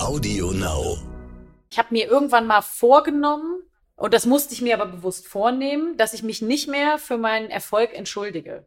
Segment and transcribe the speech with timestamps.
[0.00, 0.96] Audio Now.
[1.70, 3.62] Ich habe mir irgendwann mal vorgenommen,
[3.96, 7.50] und das musste ich mir aber bewusst vornehmen, dass ich mich nicht mehr für meinen
[7.50, 8.66] Erfolg entschuldige.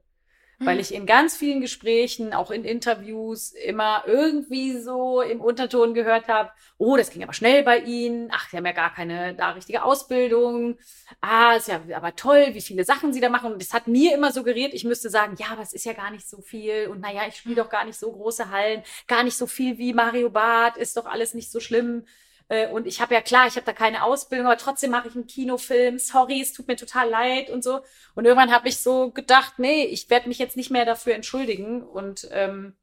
[0.60, 6.28] Weil ich in ganz vielen Gesprächen, auch in Interviews, immer irgendwie so im Unterton gehört
[6.28, 9.52] habe, oh, das ging aber schnell bei Ihnen, ach, Sie haben ja gar keine da
[9.52, 10.78] richtige Ausbildung,
[11.22, 13.54] ah, ist ja aber toll, wie viele Sachen Sie da machen.
[13.54, 16.12] Und das hat mir immer suggeriert, ich müsste sagen, ja, aber es ist ja gar
[16.12, 16.88] nicht so viel.
[16.88, 19.94] Und naja, ich spiele doch gar nicht so große Hallen, gar nicht so viel wie
[19.94, 22.06] Mario Barth, ist doch alles nicht so schlimm.
[22.50, 25.16] Äh, Und ich habe ja klar, ich habe da keine Ausbildung, aber trotzdem mache ich
[25.16, 25.98] einen Kinofilm.
[26.00, 27.82] Sorry, es tut mir total leid und so.
[28.16, 31.82] Und irgendwann habe ich so gedacht, nee, ich werde mich jetzt nicht mehr dafür entschuldigen.
[31.84, 32.76] Und ähm,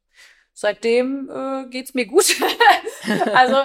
[0.53, 2.37] seitdem äh, geht's mir gut.
[3.35, 3.57] also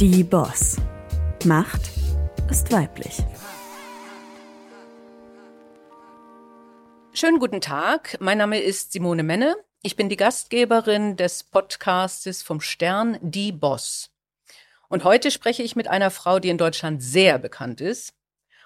[0.00, 0.76] Die Boss.
[1.44, 1.82] Macht
[2.50, 3.18] ist weiblich.
[7.12, 8.16] Schönen guten Tag.
[8.20, 9.54] Mein Name ist Simone Menne.
[9.86, 14.10] Ich bin die Gastgeberin des Podcastes vom Stern Die Boss.
[14.88, 18.14] Und heute spreche ich mit einer Frau, die in Deutschland sehr bekannt ist.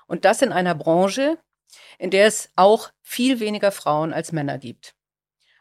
[0.07, 1.37] Und das in einer Branche,
[1.98, 4.95] in der es auch viel weniger Frauen als Männer gibt.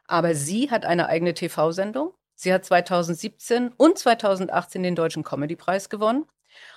[0.05, 2.13] Aber sie hat eine eigene TV-Sendung.
[2.35, 6.27] Sie hat 2017 und 2018 den Deutschen Comedy-Preis gewonnen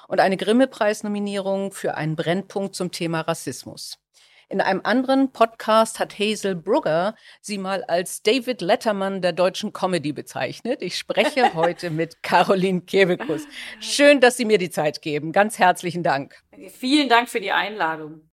[0.09, 3.99] und eine Grimme-Preisnominierung für einen Brennpunkt zum Thema Rassismus.
[4.51, 10.13] In einem anderen Podcast hat Hazel Brugger sie mal als David Letterman der deutschen Comedy
[10.13, 10.83] bezeichnet.
[10.83, 13.43] Ich spreche heute mit Caroline Kebekus.
[13.79, 15.31] Schön, dass Sie mir die Zeit geben.
[15.31, 16.43] Ganz herzlichen Dank.
[16.69, 18.29] vielen Dank für die Einladung.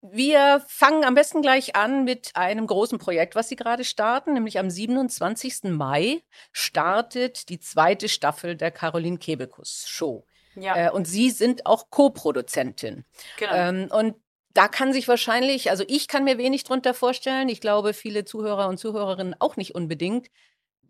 [0.00, 4.58] Wir fangen am besten gleich an mit einem großen Projekt, was Sie gerade starten, nämlich
[4.58, 5.64] am 27.
[5.64, 10.24] Mai startet die zweite Staffel der Caroline Kebekus Show.
[10.54, 13.04] Ja, Äh, und Sie sind auch Co-Produzentin.
[13.36, 13.52] genau.
[13.54, 14.14] Ähm, und
[14.54, 17.48] da kann sich wahrscheinlich, also ich kann mir wenig drunter vorstellen.
[17.48, 20.28] Ich glaube, viele Zuhörer und Zuhörerinnen auch nicht unbedingt.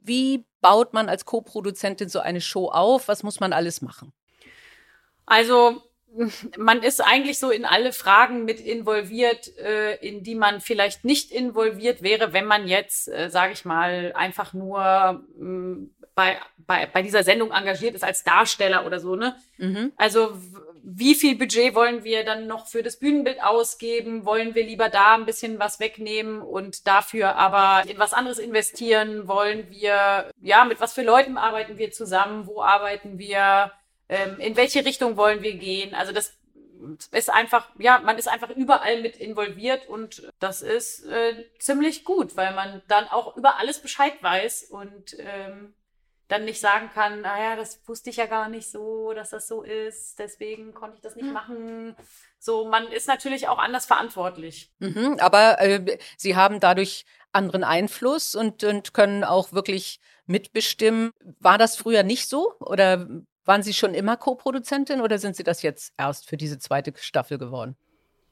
[0.03, 3.09] Wie baut man als Co-Produzentin so eine Show auf?
[3.09, 4.13] Was muss man alles machen?
[5.27, 5.83] Also
[6.57, 11.31] man ist eigentlich so in alle Fragen mit involviert, äh, in die man vielleicht nicht
[11.31, 17.03] involviert wäre, wenn man jetzt, äh, sage ich mal, einfach nur mh, bei, bei, bei
[17.03, 19.15] dieser Sendung engagiert ist als Darsteller oder so.
[19.17, 19.37] Ne?
[19.59, 19.93] Mhm.
[19.97, 20.37] Also
[20.83, 24.25] wie viel Budget wollen wir dann noch für das Bühnenbild ausgeben?
[24.25, 29.29] Wollen wir lieber da ein bisschen was wegnehmen und dafür aber in was anderes investieren?
[29.29, 32.47] Wollen wir, ja, mit was für Leuten arbeiten wir zusammen?
[32.47, 33.73] Wo arbeiten wir?
[34.09, 35.95] Ähm, in welche Richtung wollen wir gehen?
[35.95, 36.37] Also das
[37.13, 42.37] ist einfach, ja, man ist einfach überall mit involviert und das ist äh, ziemlich gut,
[42.37, 45.75] weil man dann auch über alles Bescheid weiß und ähm,
[46.31, 49.63] dann nicht sagen kann, naja, das wusste ich ja gar nicht so, dass das so
[49.63, 51.97] ist, deswegen konnte ich das nicht machen.
[52.39, 54.73] So, man ist natürlich auch anders verantwortlich.
[54.79, 55.17] Mhm.
[55.21, 61.11] Aber äh, Sie haben dadurch anderen Einfluss und, und können auch wirklich mitbestimmen.
[61.41, 62.55] War das früher nicht so?
[62.61, 63.09] Oder
[63.45, 67.39] waren Sie schon immer Co-Produzentin oder sind Sie das jetzt erst für diese zweite Staffel
[67.39, 67.77] geworden?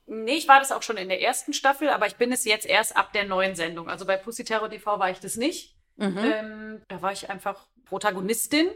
[0.06, 2.64] Nee, ich war das auch schon in der ersten Staffel, aber ich bin es jetzt
[2.64, 3.91] erst ab der neuen Sendung.
[3.91, 5.77] Also bei Pussy Terror TV war ich das nicht.
[5.98, 6.19] Mhm.
[6.19, 8.70] Ähm, da war ich einfach Protagonistin.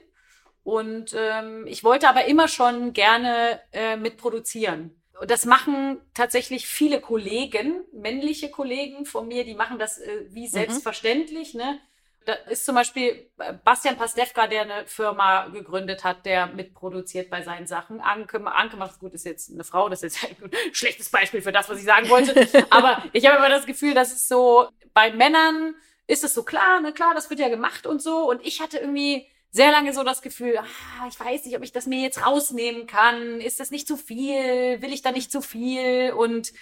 [0.65, 5.03] Und ähm, ich wollte aber immer schon gerne äh, mitproduzieren.
[5.21, 10.47] Und das machen tatsächlich viele Kollegen, männliche Kollegen von mir, die machen das äh, wie
[10.47, 11.55] selbstverständlich.
[11.55, 11.81] Ne?
[12.25, 17.43] Da ist zum Beispiel äh, Bastian Pastewka, der eine Firma gegründet hat, der mitproduziert bei
[17.43, 18.01] seinen Sachen.
[18.01, 21.53] Anke, Anke macht's gut, ist jetzt eine Frau, das ist jetzt ein schlechtes Beispiel für
[21.53, 22.49] das, was ich sagen wollte.
[22.71, 25.75] Aber ich habe immer das Gefühl, dass es so bei Männern
[26.07, 28.29] ist es so klar, ne, klar, das wird ja gemacht und so.
[28.29, 31.73] Und ich hatte irgendwie sehr lange so das Gefühl, ah, ich weiß nicht, ob ich
[31.73, 33.41] das mir jetzt rausnehmen kann.
[33.41, 34.81] Ist das nicht zu viel?
[34.81, 36.13] Will ich da nicht zu viel?
[36.17, 36.53] Und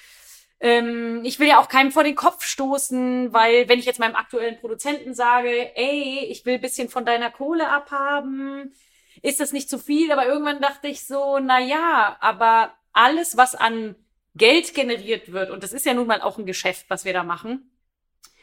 [0.58, 4.16] ähm, ich will ja auch keinem vor den Kopf stoßen, weil wenn ich jetzt meinem
[4.16, 8.74] aktuellen Produzenten sage, ey, ich will bisschen von deiner Kohle abhaben,
[9.22, 10.12] ist das nicht zu viel?
[10.12, 13.94] Aber irgendwann dachte ich so, na ja, aber alles, was an
[14.34, 17.22] Geld generiert wird, und das ist ja nun mal auch ein Geschäft, was wir da
[17.24, 17.70] machen,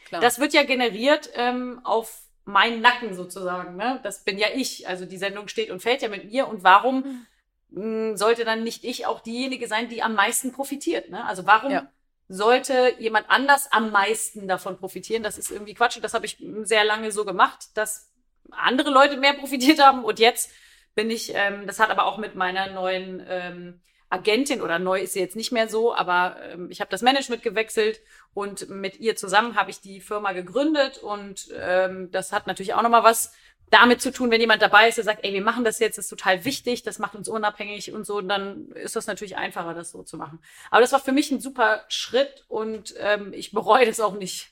[0.08, 0.20] Klar.
[0.20, 3.76] das wird ja generiert ähm, auf meinen Nacken sozusagen.
[3.76, 4.00] Ne?
[4.02, 4.88] Das bin ja ich.
[4.88, 6.48] Also die Sendung steht und fällt ja mit mir.
[6.48, 7.26] Und warum
[7.70, 11.10] mh, sollte dann nicht ich auch diejenige sein, die am meisten profitiert?
[11.10, 11.24] Ne?
[11.26, 11.90] Also warum Ja.
[12.28, 15.22] sollte jemand anders am meisten davon profitieren?
[15.22, 15.96] Das ist irgendwie Quatsch.
[15.96, 18.10] Und das habe ich mh, sehr lange so gemacht, dass
[18.50, 20.04] andere Leute mehr profitiert haben.
[20.04, 20.50] Und jetzt
[20.94, 25.12] bin ich, ähm, das hat aber auch mit meiner neuen ähm, Agentin oder neu ist
[25.12, 28.00] sie jetzt nicht mehr so, aber ähm, ich habe das Management gewechselt
[28.34, 32.82] und mit ihr zusammen habe ich die Firma gegründet und ähm, das hat natürlich auch
[32.82, 33.32] nochmal was
[33.70, 36.06] damit zu tun, wenn jemand dabei ist, der sagt, ey, wir machen das jetzt, das
[36.06, 39.90] ist total wichtig, das macht uns unabhängig und so, dann ist das natürlich einfacher, das
[39.90, 40.40] so zu machen.
[40.70, 44.50] Aber das war für mich ein super Schritt und ähm, ich bereue das auch nicht.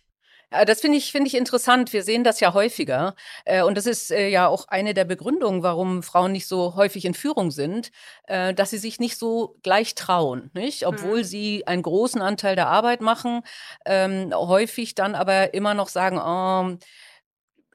[0.52, 1.92] Ja, das finde ich, finde ich interessant.
[1.92, 3.16] Wir sehen das ja häufiger.
[3.44, 7.04] Äh, und das ist äh, ja auch eine der Begründungen, warum Frauen nicht so häufig
[7.04, 7.90] in Führung sind,
[8.28, 10.86] äh, dass sie sich nicht so gleich trauen, nicht?
[10.86, 11.24] Obwohl mhm.
[11.24, 13.42] sie einen großen Anteil der Arbeit machen,
[13.86, 16.78] ähm, häufig dann aber immer noch sagen, oh,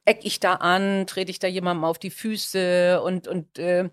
[0.04, 3.90] eck ich da an, trete ich da jemandem auf die Füße und, und äh,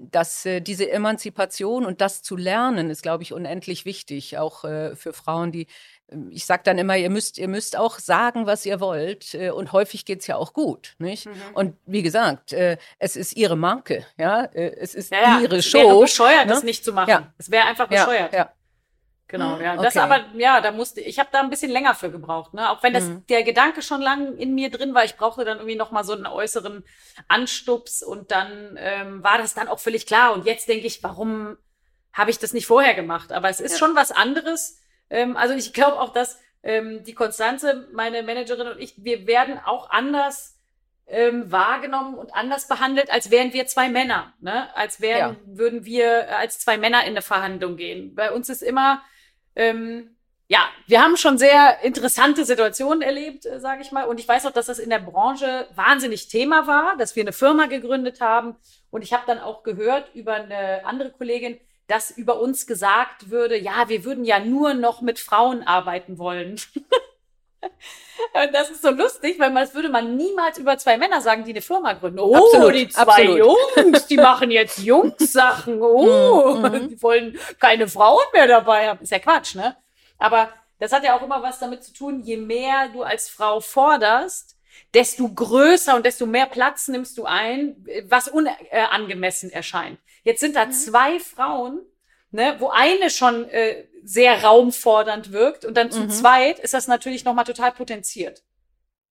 [0.00, 4.96] dass äh, diese Emanzipation und das zu lernen ist, glaube ich, unendlich wichtig, auch äh,
[4.96, 5.66] für Frauen, die
[6.30, 9.34] ich sage dann immer, ihr müsst, ihr müsst auch sagen, was ihr wollt.
[9.34, 11.26] Äh, und häufig geht's ja auch gut, nicht?
[11.26, 11.32] Mhm.
[11.54, 14.44] Und wie gesagt, äh, es ist ihre Marke, ja.
[14.44, 15.78] Äh, es ist ja, ihre es Show.
[15.78, 16.52] Es wäre bescheuert, ne?
[16.52, 17.10] das nicht zu machen.
[17.10, 17.32] Ja.
[17.38, 18.32] Es wäre einfach bescheuert.
[18.32, 18.52] Ja, ja.
[19.30, 19.74] Genau, ja.
[19.74, 19.84] Okay.
[19.84, 22.68] Das aber, ja, da musste, ich habe da ein bisschen länger für gebraucht, ne?
[22.68, 23.24] Auch wenn das mhm.
[23.28, 26.26] der Gedanke schon lang in mir drin war, ich brauchte dann irgendwie nochmal so einen
[26.26, 26.84] äußeren
[27.28, 30.32] Anstups und dann ähm, war das dann auch völlig klar.
[30.32, 31.56] Und jetzt denke ich, warum
[32.12, 33.30] habe ich das nicht vorher gemacht?
[33.30, 34.80] Aber es ist schon was anderes.
[35.10, 39.58] Ähm, also ich glaube auch, dass ähm, die Konstanze, meine Managerin und ich, wir werden
[39.64, 40.58] auch anders
[41.06, 44.74] ähm, wahrgenommen und anders behandelt, als wären wir zwei Männer, ne?
[44.76, 45.56] Als wären, ja.
[45.58, 48.14] würden wir als zwei Männer in eine Verhandlung gehen.
[48.14, 49.02] Bei uns ist immer
[49.56, 50.16] ähm,
[50.50, 54.06] ja, wir haben schon sehr interessante Situationen erlebt, äh, sage ich mal.
[54.06, 57.32] Und ich weiß auch, dass das in der Branche wahnsinnig Thema war, dass wir eine
[57.32, 58.56] Firma gegründet haben.
[58.90, 61.60] Und ich habe dann auch gehört über eine andere Kollegin,
[61.90, 66.60] dass über uns gesagt würde, ja, wir würden ja nur noch mit Frauen arbeiten wollen.
[68.32, 71.44] Und das ist so lustig, weil man, das würde man niemals über zwei Männer sagen,
[71.44, 72.20] die eine Firma gründen.
[72.20, 73.38] Oh, absolut, die zwei absolut.
[73.38, 75.80] Jungs, die machen jetzt Jungs-Sachen.
[75.82, 76.90] Oh, mhm.
[76.90, 79.00] die wollen keine Frauen mehr dabei haben.
[79.02, 79.76] Ist ja Quatsch, ne?
[80.18, 83.60] Aber das hat ja auch immer was damit zu tun, je mehr du als Frau
[83.60, 84.56] forderst,
[84.94, 89.98] desto größer und desto mehr Platz nimmst du ein, was unangemessen erscheint.
[90.22, 90.72] Jetzt sind da mhm.
[90.72, 91.80] zwei Frauen,
[92.30, 96.10] ne, wo eine schon äh, sehr raumfordernd wirkt und dann zu mhm.
[96.10, 98.42] zweit ist das natürlich nochmal total potenziert.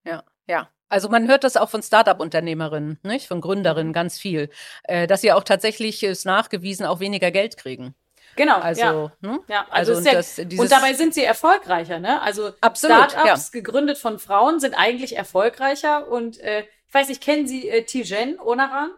[0.04, 0.70] Ja, ja.
[0.92, 3.28] Also man hört das auch von Start-up-Unternehmerinnen, nicht?
[3.28, 3.94] Von Gründerinnen mhm.
[3.94, 4.50] ganz viel,
[4.84, 7.94] äh, dass sie auch tatsächlich ist nachgewiesen auch weniger Geld kriegen.
[8.36, 9.12] Genau, also, ja.
[9.22, 9.40] Hm?
[9.48, 12.22] ja also, also und, das, und, dabei sind sie erfolgreicher, ne?
[12.22, 13.60] Also Absolut, Startups ja.
[13.60, 18.40] gegründet von Frauen sind eigentlich erfolgreicher und äh, ich weiß nicht, kennen Sie äh, Tijen
[18.40, 18.92] Onaran?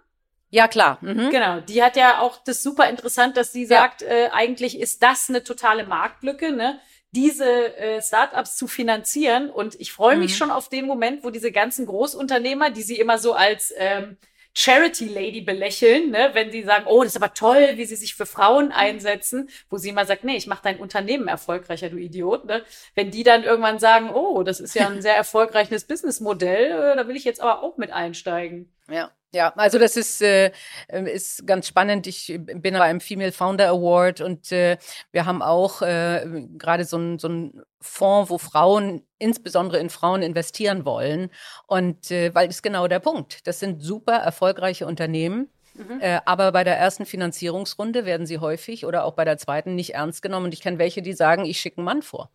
[0.51, 0.99] Ja, klar.
[1.01, 1.29] Mhm.
[1.31, 1.61] Genau.
[1.61, 4.07] Die hat ja auch das super interessant, dass sie sagt, ja.
[4.07, 6.79] äh, eigentlich ist das eine totale Marktlücke, ne?
[7.13, 9.49] diese äh, Startups zu finanzieren.
[9.49, 10.35] Und ich freue mich mhm.
[10.35, 14.17] schon auf den Moment, wo diese ganzen Großunternehmer, die sie immer so als ähm,
[14.53, 16.31] Charity Lady belächeln, ne?
[16.33, 19.77] wenn sie sagen, oh, das ist aber toll, wie sie sich für Frauen einsetzen, wo
[19.77, 22.43] sie immer sagt, nee, ich mache dein Unternehmen erfolgreicher, du Idiot.
[22.43, 22.63] Ne?
[22.93, 27.07] Wenn die dann irgendwann sagen, oh, das ist ja ein sehr erfolgreiches Businessmodell, äh, da
[27.07, 28.73] will ich jetzt aber auch mit einsteigen.
[28.89, 29.11] Ja.
[29.33, 30.51] Ja, also das ist, äh,
[30.89, 32.05] ähm, ist ganz spannend.
[32.05, 34.77] Ich bin beim Female Founder Award und äh,
[35.13, 40.21] wir haben auch äh, gerade so ein so ein Fonds, wo Frauen, insbesondere in Frauen,
[40.21, 41.29] investieren wollen.
[41.65, 43.47] Und äh, weil das ist genau der Punkt.
[43.47, 45.49] Das sind super erfolgreiche Unternehmen.
[45.75, 46.01] Mhm.
[46.01, 49.93] Äh, aber bei der ersten Finanzierungsrunde werden sie häufig oder auch bei der zweiten nicht
[49.93, 50.47] ernst genommen.
[50.47, 52.31] Und ich kenne welche, die sagen, ich schicke einen Mann vor.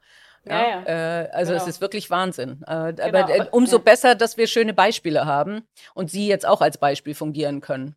[0.49, 0.83] Ja, ja.
[1.23, 1.63] Äh, also genau.
[1.63, 2.63] es ist wirklich Wahnsinn.
[2.67, 3.09] Äh, genau.
[3.09, 7.15] Aber äh, umso besser, dass wir schöne Beispiele haben und Sie jetzt auch als Beispiel
[7.15, 7.97] fungieren können.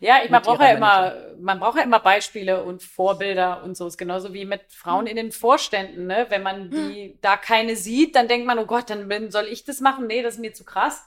[0.00, 3.86] Ja, ich, man braucht ja immer, man braucht ja immer Beispiele und Vorbilder und so.
[3.86, 6.26] Ist genauso wie mit Frauen in den Vorständen, ne?
[6.28, 7.18] Wenn man die hm.
[7.20, 10.08] da keine sieht, dann denkt man, oh Gott, dann soll ich das machen?
[10.08, 11.04] Nee, das ist mir zu krass.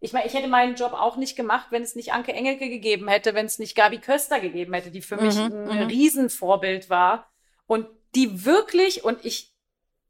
[0.00, 3.08] Ich meine, ich hätte meinen Job auch nicht gemacht, wenn es nicht Anke Engelke gegeben
[3.08, 5.86] hätte, wenn es nicht Gabi Köster gegeben hätte, die für mich mhm, ein mhm.
[5.86, 7.30] Riesenvorbild war
[7.66, 9.53] und die wirklich, und ich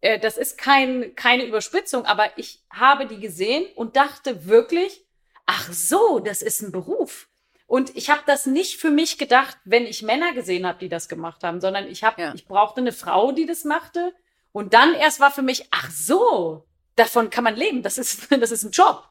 [0.05, 5.05] äh, das ist kein, keine Überspitzung, aber ich habe die gesehen und dachte wirklich,
[5.47, 7.29] ach so, das ist ein Beruf.
[7.67, 11.09] Und ich habe das nicht für mich gedacht, wenn ich Männer gesehen habe, die das
[11.09, 12.35] gemacht haben, sondern ich habe, ja.
[12.35, 14.15] ich brauchte eine Frau, die das machte.
[14.53, 17.83] Und dann erst war für mich, ach so, davon kann man leben.
[17.83, 19.09] Das ist, das ist ein Job.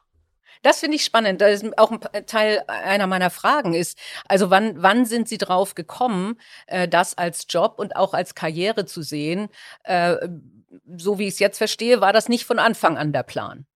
[0.64, 1.42] Das finde ich spannend.
[1.42, 5.74] Das ist auch ein Teil einer meiner Fragen ist, also wann, wann sind Sie drauf
[5.74, 9.50] gekommen, äh, das als Job und auch als Karriere zu sehen?
[9.82, 10.16] Äh,
[10.96, 13.66] so wie ich es jetzt verstehe, war das nicht von Anfang an der Plan.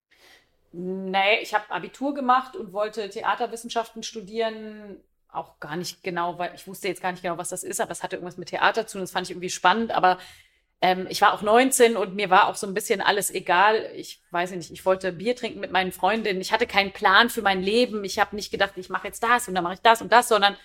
[0.72, 4.96] Nee, ich habe Abitur gemacht und wollte Theaterwissenschaften studieren.
[5.30, 7.90] Auch gar nicht genau, weil ich wusste jetzt gar nicht genau, was das ist, aber
[7.90, 9.02] es hatte irgendwas mit Theater zu tun.
[9.02, 9.90] Das fand ich irgendwie spannend.
[9.90, 10.16] Aber
[10.80, 13.90] ähm, ich war auch 19 und mir war auch so ein bisschen alles egal.
[13.96, 16.40] Ich weiß nicht, ich wollte Bier trinken mit meinen Freundinnen.
[16.40, 18.04] Ich hatte keinen Plan für mein Leben.
[18.04, 20.28] Ich habe nicht gedacht, ich mache jetzt das und dann mache ich das und das,
[20.28, 20.56] sondern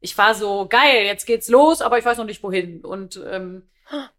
[0.00, 2.84] ich war so geil, jetzt geht's los, aber ich weiß noch nicht wohin.
[2.84, 3.68] Und ähm,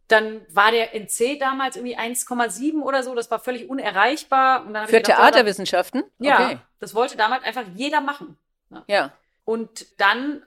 [0.08, 3.13] dann war der NC damals irgendwie 1,7 oder so.
[3.15, 4.65] Das war völlig unerreichbar.
[4.86, 6.03] Für gedacht, Theaterwissenschaften?
[6.20, 6.58] Ja, okay.
[6.79, 8.38] das wollte damals einfach jeder machen.
[8.88, 9.12] Ja.
[9.43, 10.43] Und dann,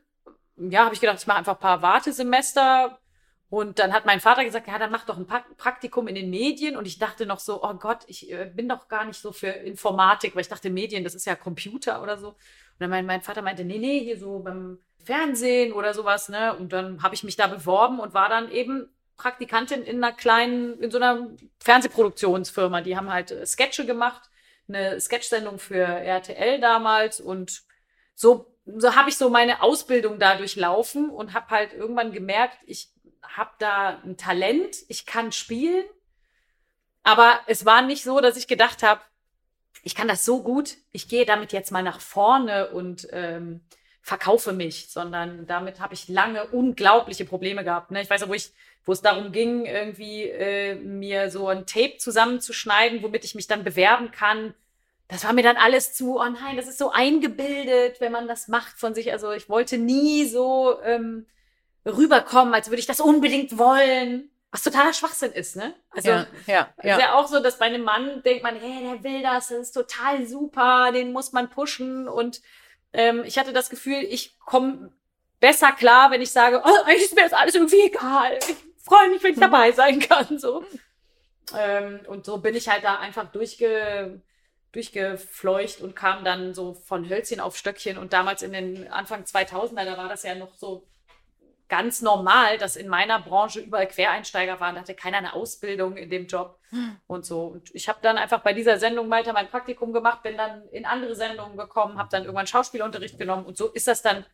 [0.57, 2.99] ja, habe ich gedacht, ich mache einfach ein paar Wartesemester
[3.55, 6.77] Und dann hat mein Vater gesagt, ja, dann mach doch ein Praktikum in den Medien.
[6.77, 9.47] Und ich dachte noch so, oh Gott, ich äh, bin doch gar nicht so für
[9.47, 12.31] Informatik, weil ich dachte, Medien, das ist ja Computer oder so.
[12.31, 12.37] Und
[12.81, 16.53] dann mein, mein Vater meinte, nee, nee, hier so beim Fernsehen oder sowas, ne?
[16.57, 20.81] Und dann habe ich mich da beworben und war dann eben Praktikantin in einer kleinen,
[20.81, 21.29] in so einer
[21.61, 22.81] Fernsehproduktionsfirma.
[22.81, 24.31] Die haben halt äh, Sketche gemacht,
[24.67, 27.63] eine Sketchsendung für RTL damals und
[28.17, 32.94] so, so habe ich so meine Ausbildung da durchlaufen und habe halt irgendwann gemerkt, ich
[33.37, 35.85] habe da ein Talent, ich kann spielen,
[37.03, 39.01] aber es war nicht so, dass ich gedacht habe,
[39.83, 43.61] ich kann das so gut, ich gehe damit jetzt mal nach vorne und ähm,
[44.01, 47.91] verkaufe mich, sondern damit habe ich lange unglaubliche Probleme gehabt.
[47.91, 48.03] Ne?
[48.03, 48.53] Ich weiß auch, wo ich,
[48.85, 53.65] wo es darum ging, irgendwie äh, mir so ein Tape zusammenzuschneiden, womit ich mich dann
[53.65, 54.55] bewerben kann.
[55.09, 58.49] Das war mir dann alles zu, oh nein, das ist so eingebildet, wenn man das
[58.49, 59.13] macht von sich.
[59.13, 61.27] Also ich wollte nie so ähm,
[61.87, 64.31] rüberkommen, als würde ich das unbedingt wollen.
[64.51, 65.75] Was totaler Schwachsinn ist, ne?
[65.91, 66.97] Also ja, ja, ja.
[66.97, 69.59] ist ja auch so, dass bei einem Mann denkt man, hey, der will das, das
[69.59, 72.41] ist total super, den muss man pushen und
[72.93, 74.93] ähm, ich hatte das Gefühl, ich komme
[75.41, 78.39] besser klar, wenn ich sage, oh, eigentlich ist mir das alles irgendwie egal.
[78.49, 80.39] Ich freue mich, wenn ich dabei sein kann.
[80.39, 80.65] So.
[81.59, 84.23] Ähm, und so bin ich halt da einfach durchge,
[84.73, 87.99] durchgefleucht und kam dann so von Hölzchen auf Stöckchen.
[87.99, 90.87] Und damals in den Anfang 2000er, da war das ja noch so
[91.77, 94.77] ganz normal, dass in meiner Branche überall Quereinsteiger waren.
[94.77, 96.97] Da hatte keiner eine Ausbildung in dem Job hm.
[97.09, 97.47] und so.
[97.47, 100.87] Und ich habe dann einfach bei dieser Sendung weiter mein Praktikum gemacht, bin dann in
[100.87, 104.25] andere Sendungen gekommen, habe dann irgendwann Schauspielunterricht genommen und so ist das dann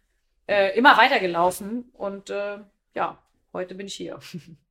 [0.46, 1.90] äh, immer weitergelaufen.
[1.94, 2.58] Und äh,
[2.94, 3.16] ja,
[3.54, 4.18] heute bin ich hier.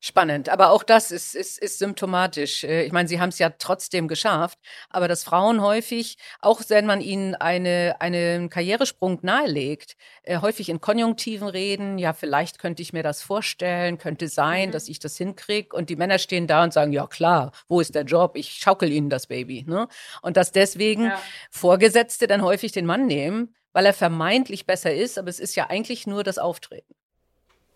[0.00, 2.64] Spannend, aber auch das ist, ist, ist symptomatisch.
[2.64, 4.58] Äh, ich meine, Sie haben es ja trotzdem geschafft,
[4.90, 10.80] aber dass Frauen häufig, auch wenn man ihnen eine, einen Karrieresprung nahelegt, äh, häufig in
[10.80, 14.72] Konjunktiven reden, ja, vielleicht könnte ich mir das vorstellen, könnte sein, mhm.
[14.72, 17.94] dass ich das hinkriege und die Männer stehen da und sagen, ja klar, wo ist
[17.94, 18.36] der Job?
[18.36, 19.64] Ich schaukel Ihnen das Baby.
[19.66, 19.88] Ne?
[20.22, 21.20] Und dass deswegen ja.
[21.50, 25.68] Vorgesetzte dann häufig den Mann nehmen, weil er vermeintlich besser ist, aber es ist ja
[25.68, 26.94] eigentlich nur das Auftreten.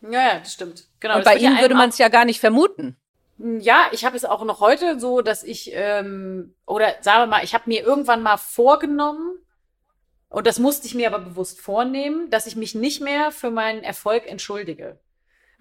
[0.02, 0.84] Ja, ja, das stimmt.
[1.00, 1.16] Genau.
[1.16, 2.96] Und bei ihm würde man es ja gar nicht vermuten.
[3.38, 7.44] Ja, ich habe es auch noch heute so, dass ich, ähm, oder sagen wir mal,
[7.44, 9.38] ich habe mir irgendwann mal vorgenommen,
[10.28, 13.82] und das musste ich mir aber bewusst vornehmen, dass ich mich nicht mehr für meinen
[13.82, 14.98] Erfolg entschuldige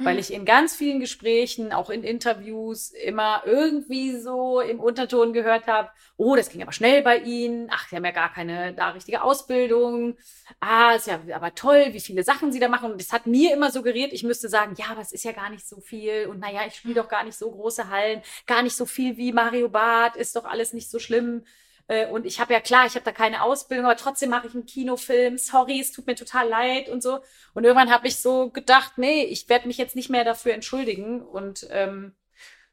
[0.01, 5.67] weil ich in ganz vielen Gesprächen, auch in Interviews, immer irgendwie so im Unterton gehört
[5.67, 8.91] habe, oh, das ging aber schnell bei Ihnen, ach, Sie haben ja gar keine da
[8.91, 10.17] richtige Ausbildung,
[10.61, 12.91] ah, ist ja aber toll, wie viele Sachen Sie da machen.
[12.93, 15.49] Und das hat mir immer suggeriert, ich müsste sagen, ja, aber es ist ja gar
[15.49, 16.27] nicht so viel.
[16.27, 19.33] Und naja, ich spiele doch gar nicht so große Hallen, gar nicht so viel wie
[19.33, 21.43] Mario Barth, ist doch alles nicht so schlimm.
[21.89, 24.53] Äh, und ich habe ja klar, ich habe da keine Ausbildung, aber trotzdem mache ich
[24.53, 25.37] einen Kinofilm.
[25.37, 27.19] Sorry, es tut mir total leid und so.
[27.53, 31.21] Und irgendwann habe ich so gedacht, nee, ich werde mich jetzt nicht mehr dafür entschuldigen.
[31.21, 32.13] Und ähm,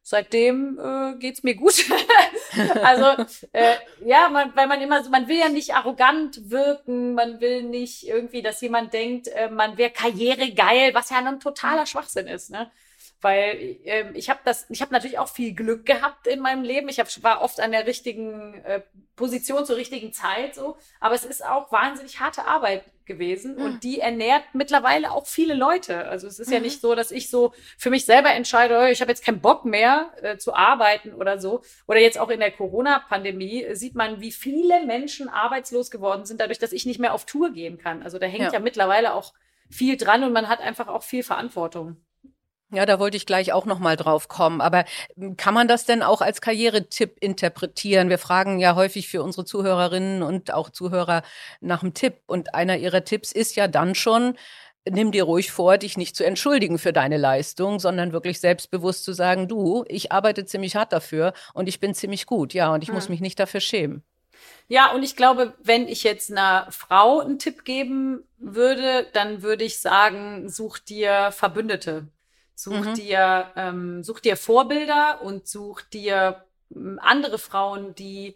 [0.03, 1.87] seitdem äh, geht's mir gut.
[2.85, 7.41] also äh, ja, man, weil man immer so, man will ja nicht arrogant wirken, man
[7.41, 12.27] will nicht irgendwie, dass jemand denkt, äh, man wäre karrieregeil, was ja ein totaler Schwachsinn
[12.27, 12.51] ist.
[12.51, 12.71] Ne?
[13.27, 16.89] Weil äh, ich habe das, ich habe natürlich auch viel Glück gehabt in meinem Leben.
[16.89, 18.83] Ich hab, war oft an der richtigen äh,
[19.17, 23.63] Position zur richtigen Zeit so, aber es ist auch wahnsinnig harte Arbeit gewesen mhm.
[23.63, 26.07] und die ernährt mittlerweile auch viele Leute.
[26.07, 26.55] Also es ist mhm.
[26.55, 29.41] ja nicht so, dass ich so für mich selber entscheide, oh, ich habe jetzt keinen
[29.41, 31.63] Bock mehr äh, zu arbeiten oder so.
[31.89, 36.41] Oder jetzt auch in der Corona-Pandemie äh, sieht man, wie viele Menschen arbeitslos geworden sind,
[36.41, 38.05] dadurch, dass ich nicht mehr auf Tour gehen kann.
[38.05, 39.35] Also da hängt ja, ja mittlerweile auch
[39.69, 41.97] viel dran und man hat einfach auch viel Verantwortung.
[42.73, 44.61] Ja, da wollte ich gleich auch noch mal drauf kommen.
[44.61, 44.85] Aber
[45.17, 48.09] hm, kann man das denn auch als Karrieretipp interpretieren?
[48.09, 51.23] Wir fragen ja häufig für unsere Zuhörerinnen und auch Zuhörer
[51.61, 52.23] nach einem Tipp.
[52.27, 54.37] Und einer ihrer Tipps ist ja dann schon,
[54.89, 59.13] nimm dir ruhig vor, dich nicht zu entschuldigen für deine Leistung, sondern wirklich selbstbewusst zu
[59.13, 62.53] sagen, du, ich arbeite ziemlich hart dafür und ich bin ziemlich gut.
[62.53, 62.97] Ja, und ich hm.
[62.97, 64.03] muss mich nicht dafür schämen.
[64.69, 69.65] Ja, und ich glaube, wenn ich jetzt einer Frau einen Tipp geben würde, dann würde
[69.65, 72.09] ich sagen, such dir Verbündete.
[72.59, 72.95] Such mhm.
[72.95, 76.43] dir, ähm, such dir Vorbilder und such dir
[76.75, 78.35] ähm, andere Frauen, die,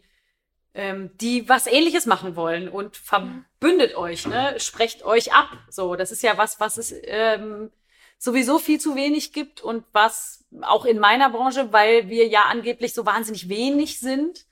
[0.74, 4.60] ähm, die was ähnliches machen wollen und verbündet euch, ne?
[4.60, 5.48] Sprecht euch ab.
[5.70, 7.70] So, das ist ja was, was es ähm,
[8.18, 12.92] sowieso viel zu wenig gibt und was auch in meiner Branche, weil wir ja angeblich
[12.92, 14.44] so wahnsinnig wenig sind,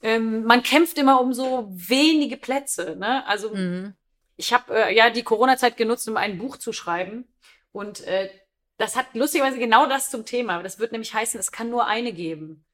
[0.00, 2.96] ähm, man kämpft immer um so wenige Plätze.
[2.96, 3.26] Ne?
[3.26, 3.94] Also mhm.
[4.38, 7.28] ich habe äh, ja die Corona-Zeit genutzt, um ein Buch zu schreiben.
[7.72, 8.30] Und äh,
[8.78, 10.62] das hat lustigerweise genau das zum Thema.
[10.62, 12.64] Das wird nämlich heißen, es kann nur eine geben.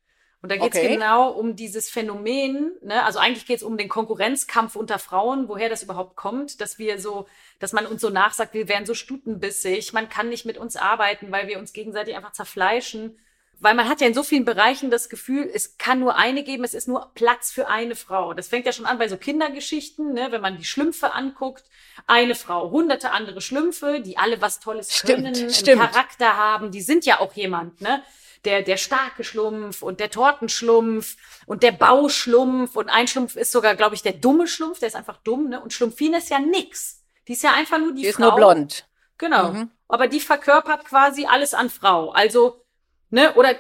[0.40, 0.94] Und da geht es Okay.
[0.94, 3.04] genau um dieses Phänomen, ne?
[3.04, 7.00] also eigentlich geht es um den Konkurrenzkampf unter Frauen, woher das überhaupt kommt, dass wir
[7.00, 7.26] so,
[7.58, 11.32] dass man uns so nachsagt, wir wären so stutenbissig, man kann nicht mit uns arbeiten,
[11.32, 13.18] weil wir uns gegenseitig einfach zerfleischen.
[13.60, 16.62] Weil man hat ja in so vielen Bereichen das Gefühl, es kann nur eine geben,
[16.62, 18.32] es ist nur Platz für eine Frau.
[18.32, 20.28] Das fängt ja schon an bei so Kindergeschichten, ne?
[20.30, 21.64] wenn man die Schlümpfe anguckt.
[22.06, 25.82] Eine Frau, hunderte andere Schlümpfe, die alle was Tolles Stimmt, können, einen stimmt.
[25.82, 28.02] Charakter haben, die sind ja auch jemand, ne?
[28.44, 33.74] Der, der starke Schlumpf und der Tortenschlumpf und der Bauschlumpf und ein Schlumpf ist sogar,
[33.74, 35.60] glaube ich, der dumme Schlumpf, der ist einfach dumm, ne?
[35.60, 37.02] Und Schlumpfine ist ja nix.
[37.26, 38.26] Die ist ja einfach nur die, Die ist Frau.
[38.28, 38.86] nur blond.
[39.18, 39.52] Genau.
[39.52, 39.70] Mhm.
[39.88, 42.10] Aber die verkörpert quasi alles an Frau.
[42.10, 42.64] Also,
[43.10, 43.54] ne, oder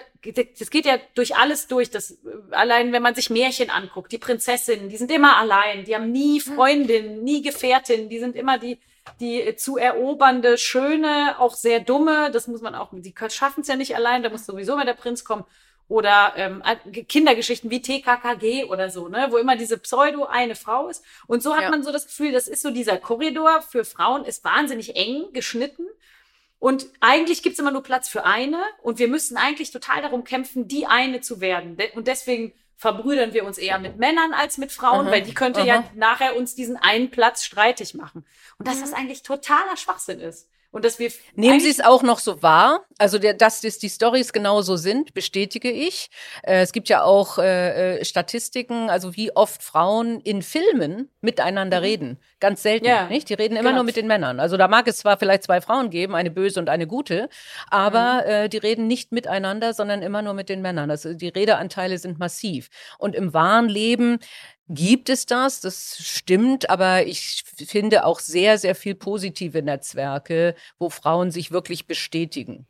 [0.56, 1.90] das geht ja durch alles durch.
[1.90, 2.16] Das, äh,
[2.50, 6.40] allein wenn man sich Märchen anguckt, die Prinzessinnen, die sind immer allein, die haben nie
[6.40, 8.78] Freundin, nie Gefährtin, die sind immer die,
[9.20, 12.30] die zu erobernde, schöne, auch sehr dumme.
[12.30, 14.94] Das muss man auch, die schaffen es ja nicht allein, da muss sowieso mal der
[14.94, 15.44] Prinz kommen.
[15.88, 16.62] Oder ähm,
[17.08, 21.02] Kindergeschichten wie TKKG oder so, ne, wo immer diese Pseudo eine Frau ist.
[21.26, 21.70] Und so hat Ja.
[21.70, 25.86] man so das Gefühl, das ist so dieser Korridor für Frauen ist wahnsinnig eng geschnitten.
[26.58, 28.60] Und eigentlich gibt's immer nur Platz für eine.
[28.82, 31.76] Und wir müssen eigentlich total darum kämpfen, die eine zu werden.
[31.76, 35.34] De- Und deswegen verbrüdern wir uns eher mit Männern als mit Frauen, Aha, weil die
[35.34, 35.66] könnte aha.
[35.66, 38.24] ja nachher uns diesen einen Platz streitig machen.
[38.58, 38.80] Und dass Mhm.
[38.82, 40.48] das eigentlich totaler Schwachsinn ist.
[40.70, 42.84] Und dass wir Nehmen Sie es auch noch so wahr?
[42.98, 46.10] Also, der, dass das die Stories genauso sind, bestätige ich.
[46.42, 51.80] Äh, es gibt ja auch äh, äh, Statistiken, also wie oft Frauen in Filmen miteinander
[51.80, 52.18] reden.
[52.40, 52.90] Ganz selten, Mhm.
[52.90, 53.28] Ja, nicht?
[53.30, 53.76] Die reden immer genau.
[53.76, 54.40] nur mit den Männern.
[54.40, 57.28] Also da mag es zwar vielleicht zwei Frauen geben, eine böse und eine gute,
[57.70, 58.30] aber Mhm.
[58.30, 60.90] äh, die reden nicht miteinander, sondern immer nur mit den Männern.
[60.90, 62.68] Also die Redeanteile sind massiv.
[62.98, 64.18] Und im wahren Leben
[64.68, 70.90] gibt es das, das stimmt, aber ich finde auch sehr, sehr viel positive Netzwerke, wo
[70.90, 72.66] Frauen sich wirklich bestätigen.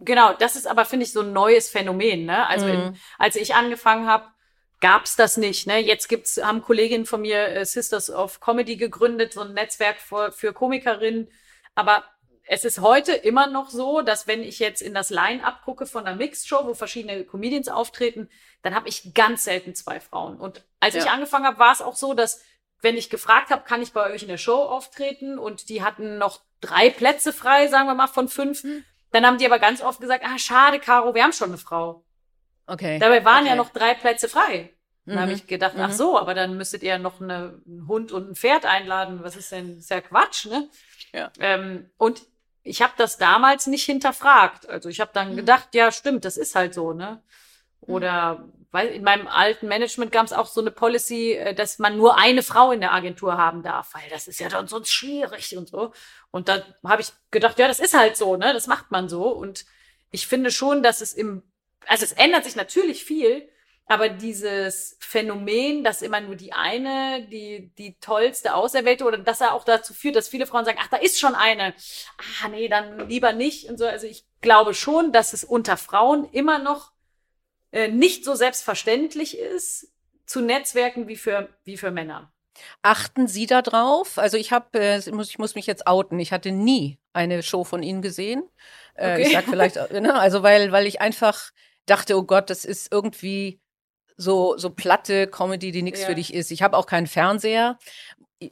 [0.00, 2.26] Genau, das ist aber, finde ich, so ein neues Phänomen.
[2.26, 2.46] Ne?
[2.48, 2.72] Also Mhm.
[2.72, 4.26] in, als ich angefangen habe,
[4.80, 5.66] gab's das nicht.
[5.66, 5.78] Ne?
[5.78, 10.32] Jetzt gibt's, haben Kolleginnen von mir äh, Sisters of Comedy gegründet, so ein Netzwerk für,
[10.32, 11.28] für Komikerinnen.
[11.74, 12.04] Aber
[12.48, 16.06] es ist heute immer noch so, dass wenn ich jetzt in das Line-Up gucke von
[16.06, 18.28] einer Mixed-Show, wo verschiedene Comedians auftreten,
[18.62, 20.36] dann habe ich ganz selten zwei Frauen.
[20.38, 21.12] Und als ich Ja.
[21.12, 22.42] angefangen habe, war es auch so, dass
[22.82, 26.18] wenn ich gefragt habe, kann ich bei euch in der Show auftreten und die hatten
[26.18, 28.64] noch drei Plätze frei, sagen wir mal von fünf,
[29.12, 32.04] dann haben die aber ganz oft gesagt, ah, schade, Caro, wir haben schon eine Frau.
[32.66, 32.98] Okay.
[32.98, 33.58] Dabei waren ja Okay.
[33.58, 34.72] noch drei Plätze frei.
[35.04, 35.36] Dann habe Mhm.
[35.36, 35.92] ich gedacht, ach Mhm.
[35.92, 39.20] so, aber dann müsstet ihr noch eine, einen Hund und ein Pferd einladen.
[39.22, 39.78] Was ist denn?
[39.78, 40.68] Ist ja Quatsch, ne?
[41.12, 41.30] Ja.
[41.38, 42.22] Ähm, und
[42.66, 44.68] ich habe das damals nicht hinterfragt.
[44.68, 45.36] Also ich habe dann Mhm.
[45.36, 47.22] gedacht, ja, stimmt, das ist halt so, ne?
[47.80, 51.96] Oder weil in meinem alten Management gab es auch so eine Policy, äh, dass man
[51.96, 55.56] nur eine Frau in der Agentur haben darf, weil das ist ja dann sonst schwierig
[55.56, 55.92] und so.
[56.30, 58.52] Und da habe ich gedacht, ja, das ist halt so, ne?
[58.52, 59.28] Das macht man so.
[59.28, 59.64] Und
[60.10, 61.42] ich finde schon, dass es im,
[61.86, 63.48] also es ändert sich natürlich viel,
[63.88, 69.54] aber dieses Phänomen, dass immer nur die eine, die, die tollste Auserwählte, oder dass er
[69.54, 71.72] auch dazu führt, dass viele Frauen sagen, ach, da ist schon eine.
[72.42, 73.86] Ah, nee, dann lieber nicht und so.
[73.86, 76.90] Also ich glaube schon, dass es unter Frauen immer noch
[77.70, 79.92] äh, nicht so selbstverständlich ist,
[80.26, 82.32] zu Netzwerken wie für, wie für Männer.
[82.82, 84.18] Achten Sie da drauf?
[84.18, 86.18] Also ich habe, äh, ich muss, ich muss mich jetzt outen.
[86.18, 88.42] Ich hatte nie eine Show von Ihnen gesehen.
[88.94, 89.22] Äh, Okay.
[89.22, 91.50] Ich sag vielleicht, äh, ne, also weil, weil ich einfach
[91.84, 93.60] dachte, oh Gott, das ist irgendwie
[94.16, 96.06] so so platte Comedy, die nichts Ja.
[96.06, 96.50] für dich ist.
[96.50, 97.78] Ich habe auch keinen Fernseher.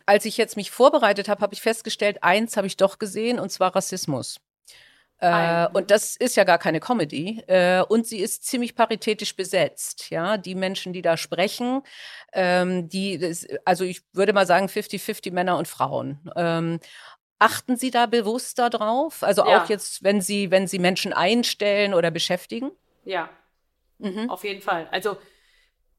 [0.06, 3.50] Als ich jetzt mich vorbereitet habe, habe ich festgestellt, eins habe ich doch gesehen und
[3.50, 4.40] zwar Rassismus.
[5.18, 7.42] Äh, und das ist ja gar keine Comedy.
[7.46, 10.10] Äh, und sie ist ziemlich paritätisch besetzt.
[10.10, 11.82] Ja, die Menschen, die da sprechen,
[12.32, 16.18] ähm, die, das, also ich würde mal sagen 50-50 Männer und Frauen.
[16.36, 16.80] Ähm,
[17.38, 19.22] achten Sie da bewusst darauf?
[19.22, 19.62] Also Ja.
[19.64, 22.70] auch jetzt, wenn Sie, wenn Sie Menschen einstellen oder beschäftigen?
[23.04, 23.30] Ja,
[23.98, 24.28] Mhm.
[24.28, 24.88] auf jeden Fall.
[24.90, 25.16] Also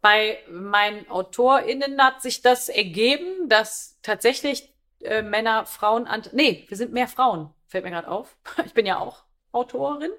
[0.06, 6.78] bei meinen AutorInnen hat sich das ergeben, dass tatsächlich äh, Männer, Frauen, an nee, wir
[6.78, 8.38] sind mehr Frauen, fällt mir gerade auf.
[8.68, 10.12] Ich bin ja auch Autorin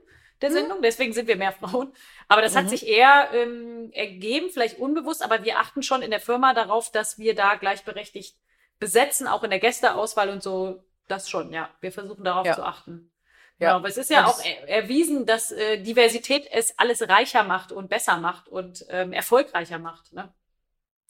[0.42, 1.92] der Sendung, deswegen sind wir mehr Frauen.
[2.26, 2.68] Aber das hat Mhm.
[2.70, 7.18] sich eher ähm, ergeben, vielleicht unbewusst, aber wir achten schon in der Firma darauf, dass
[7.20, 8.36] wir da gleichberechtigt
[8.80, 10.82] besetzen, auch in der Gästeauswahl und so.
[11.06, 11.70] Das schon, ja.
[11.80, 12.54] Wir versuchen darauf Ja.
[12.56, 13.12] zu achten.
[13.58, 13.68] Ja.
[13.68, 17.72] Ja, aber es ist ja auch er erwiesen, dass äh, Diversität es alles reicher macht
[17.72, 20.12] und besser macht und ähm, erfolgreicher macht.
[20.12, 20.32] Ne?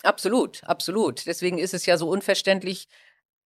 [0.03, 1.27] Absolut, absolut.
[1.27, 2.89] Deswegen ist es ja so unverständlich.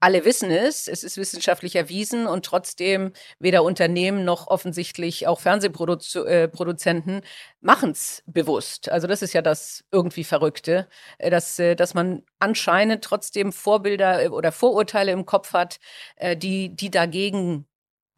[0.03, 7.21] Alle wissen es, es ist wissenschaftlich erwiesen und trotzdem weder Unternehmen noch offensichtlich auch Fernsehproduzenten
[7.61, 8.89] machen es bewusst.
[8.91, 14.25] Also das ist ja das irgendwie Verrückte, äh, dass, äh, dass man anscheinend trotzdem Vorbilder
[14.25, 15.81] äh, oder Vorurteile im Kopf hat,
[16.17, 17.67] äh, die, die dagegen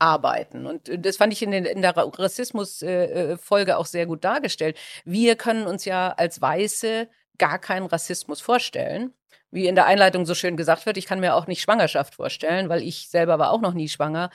[0.03, 0.67] arbeiten.
[0.67, 4.77] Und das fand ich in, den, in der Rassismus-Folge äh, auch sehr gut dargestellt.
[5.05, 9.15] Wir können uns ja als Weiße gar keinen Rassismus vorstellen.
[9.53, 12.69] Wie in der Einleitung so schön gesagt wird, ich kann mir auch nicht Schwangerschaft vorstellen,
[12.69, 14.31] weil ich selber war auch noch nie schwanger.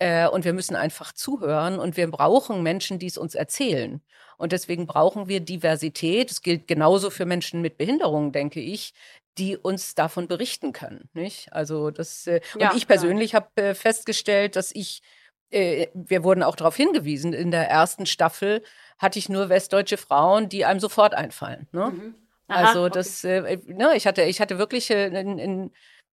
[0.00, 4.02] Äh, und wir müssen einfach zuhören und wir brauchen Menschen, die es uns erzählen.
[4.38, 6.30] Und deswegen brauchen wir Diversität.
[6.30, 8.92] Das gilt genauso für Menschen mit Behinderungen, denke ich,
[9.38, 11.08] die uns davon berichten können.
[11.14, 11.52] Nicht?
[11.52, 13.40] Also das äh, ja, und ich persönlich ja.
[13.40, 15.02] habe äh, festgestellt, dass ich
[15.50, 18.62] äh, wir wurden auch darauf hingewiesen, in der ersten Staffel
[18.98, 21.68] hatte ich nur westdeutsche Frauen, die einem sofort einfallen.
[21.72, 21.90] Ne?
[21.90, 22.14] Mhm.
[22.48, 23.60] Aha, also das, okay.
[23.66, 25.70] äh, ne, ich hatte, ich hatte wirklich äh, in, in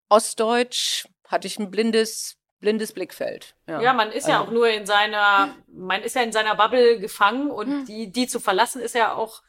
[0.09, 3.55] Ostdeutsch hatte ich ein blindes blindes Blickfeld.
[3.67, 4.31] Ja, ja man ist also.
[4.31, 7.85] ja auch nur in seiner, man ist ja in seiner Bubble gefangen und hm.
[7.85, 9.41] die, die zu verlassen ist ja auch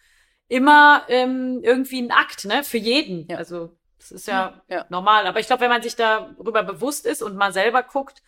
[0.50, 3.26] immer ähm, irgendwie ein Akt, ne, für jeden.
[3.28, 3.38] Ja.
[3.38, 4.84] Also das ist ja, ja.
[4.88, 5.26] normal.
[5.26, 8.20] Aber ich glaube, wenn man sich darüber bewusst ist und mal selber guckt,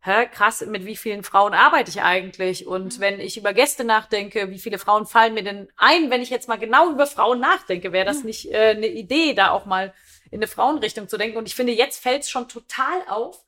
[0.00, 2.66] hä, krass, mit wie vielen Frauen arbeite ich eigentlich?
[2.66, 3.00] Und mhm.
[3.00, 6.48] wenn ich über Gäste nachdenke, wie viele Frauen fallen mir denn ein, wenn ich jetzt
[6.48, 8.26] mal genau über Frauen nachdenke, wäre das mhm.
[8.26, 9.94] nicht äh, eine Idee, da auch mal
[10.32, 11.38] in eine Frauenrichtung zu denken.
[11.38, 13.44] Und ich finde, jetzt fällt es schon total auf,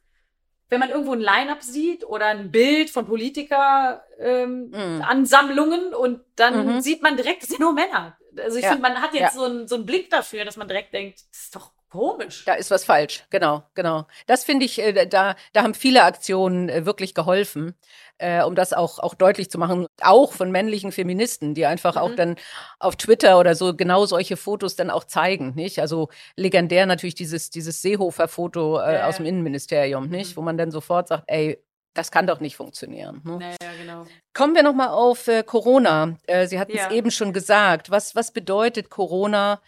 [0.69, 4.73] wenn man irgendwo ein Line-up sieht oder ein Bild von Politiker ähm.
[5.03, 6.81] Ansammlungen und dann mhm.
[6.81, 8.17] sieht man direkt, das sind nur Männer.
[8.39, 8.71] Also ich ja.
[8.71, 9.31] finde, man hat jetzt ja.
[9.31, 12.45] so, einen, so einen Blick dafür, dass man direkt denkt, das ist doch Komisch.
[12.45, 14.07] Da ist was falsch, genau, genau.
[14.29, 17.75] Das finde ich, äh, da, da haben viele Aktionen äh, wirklich geholfen,
[18.19, 22.01] äh, um das auch, auch deutlich zu machen, auch von männlichen Feministen, die einfach mhm.
[22.01, 22.37] auch dann
[22.79, 25.81] auf Twitter oder so genau solche Fotos dann auch zeigen, nicht?
[25.81, 30.33] Also legendär natürlich dieses, dieses Seehofer-Foto äh, aus dem Innenministerium, nicht?
[30.33, 30.37] Mhm.
[30.37, 31.61] Wo man dann sofort sagt, ey,
[31.95, 33.21] das kann doch nicht funktionieren.
[33.25, 33.39] Ne?
[33.39, 34.07] Naja, genau.
[34.33, 36.17] Kommen wir nochmal auf äh, Corona.
[36.27, 36.91] Äh, Sie hatten es ja.
[36.93, 37.91] eben schon gesagt.
[37.91, 39.61] Was, was bedeutet Corona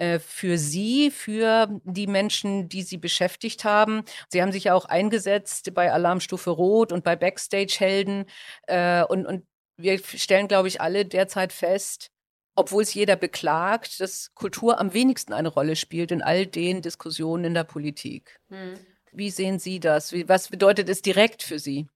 [0.00, 4.02] äh, für Sie, für die Menschen, die Sie beschäftigt haben.
[4.28, 8.24] Sie haben sich ja auch eingesetzt bei Alarmstufe Rot und bei Backstage-Helden.
[8.66, 12.10] Äh, und, und wir stellen, glaube ich, alle derzeit fest,
[12.54, 17.44] obwohl es jeder beklagt, dass Kultur am wenigsten eine Rolle spielt in all den Diskussionen
[17.44, 18.40] in der Politik.
[18.48, 18.78] Hm.
[19.12, 20.12] Wie sehen Sie das?
[20.12, 21.86] Wie, was bedeutet es direkt für Sie?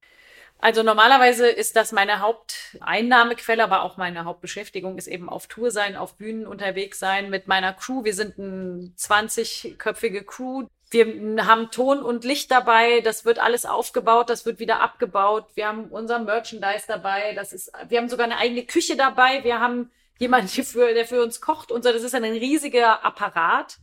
[0.59, 5.95] Also normalerweise ist das meine Haupteinnahmequelle, aber auch meine Hauptbeschäftigung ist eben auf Tour sein,
[5.95, 8.03] auf Bühnen unterwegs sein mit meiner Crew.
[8.03, 10.67] Wir sind eine 20-köpfige Crew.
[10.89, 11.05] Wir
[11.45, 13.01] haben Ton und Licht dabei.
[13.01, 14.29] Das wird alles aufgebaut.
[14.29, 15.45] Das wird wieder abgebaut.
[15.55, 17.33] Wir haben unser Merchandise dabei.
[17.35, 19.43] Das ist, wir haben sogar eine eigene Küche dabei.
[19.43, 21.91] Wir haben jemanden, der für, der für uns kocht und so.
[21.91, 23.77] Das ist ein riesiger Apparat.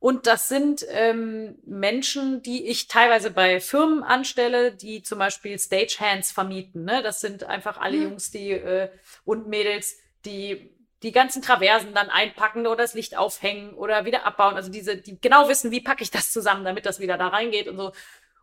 [0.00, 6.30] Und das sind ähm, Menschen, die ich teilweise bei Firmen anstelle, die zum Beispiel Stagehands
[6.30, 6.84] vermieten.
[6.84, 7.02] Ne?
[7.02, 8.02] Das sind einfach alle mhm.
[8.04, 8.90] Jungs, die äh,
[9.24, 10.70] und Mädels, die
[11.02, 14.54] die ganzen Traversen dann einpacken oder das Licht aufhängen oder wieder abbauen.
[14.54, 17.68] Also diese, die genau wissen, wie packe ich das zusammen, damit das wieder da reingeht
[17.68, 17.92] und so.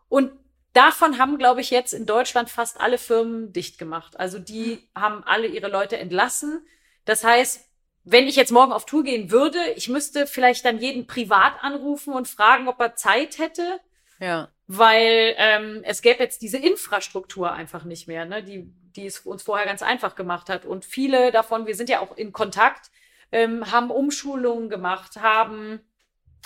[0.08, 0.32] Und
[0.74, 4.20] davon haben, glaube ich, jetzt in Deutschland fast alle Firmen dicht gemacht.
[4.20, 5.02] Also die mhm.
[5.02, 6.66] haben alle ihre Leute entlassen.
[7.06, 7.66] Das heißt,
[8.06, 12.14] wenn ich jetzt morgen auf Tour gehen würde, ich müsste vielleicht dann jeden privat anrufen
[12.14, 13.80] und fragen, ob er Zeit hätte.
[14.20, 14.50] Ja.
[14.68, 19.44] Weil ähm, es gäbe jetzt diese Infrastruktur einfach nicht mehr, ne, die, die es uns
[19.44, 20.66] vorher ganz einfach gemacht hat.
[20.66, 22.92] Und viele davon, wir sind ja auch in Kontakt,
[23.32, 25.82] ähm, haben Umschulungen gemacht, haben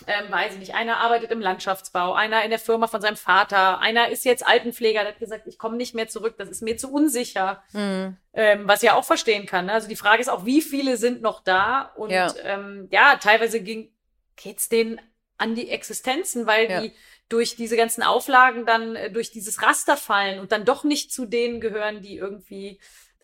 [0.07, 3.79] ähm, weiß ich nicht, einer arbeitet im Landschaftsbau, einer in der Firma von seinem Vater,
[3.79, 6.77] einer ist jetzt Altenpfleger, der hat gesagt, ich komme nicht mehr zurück, das ist mir
[6.77, 7.63] zu unsicher.
[7.73, 8.17] Mhm.
[8.33, 9.65] Ähm, was ja auch verstehen kann.
[9.65, 9.73] Ne?
[9.73, 11.91] Also die Frage ist auch, wie viele sind noch da?
[11.95, 13.91] Und ja, ähm, ja teilweise ging,
[14.35, 15.01] geht's denen
[15.37, 16.81] an die Existenzen, weil ja.
[16.81, 16.93] die
[17.29, 21.25] durch diese ganzen Auflagen dann äh, durch dieses Raster fallen und dann doch nicht zu
[21.25, 22.79] denen gehören, die irgendwie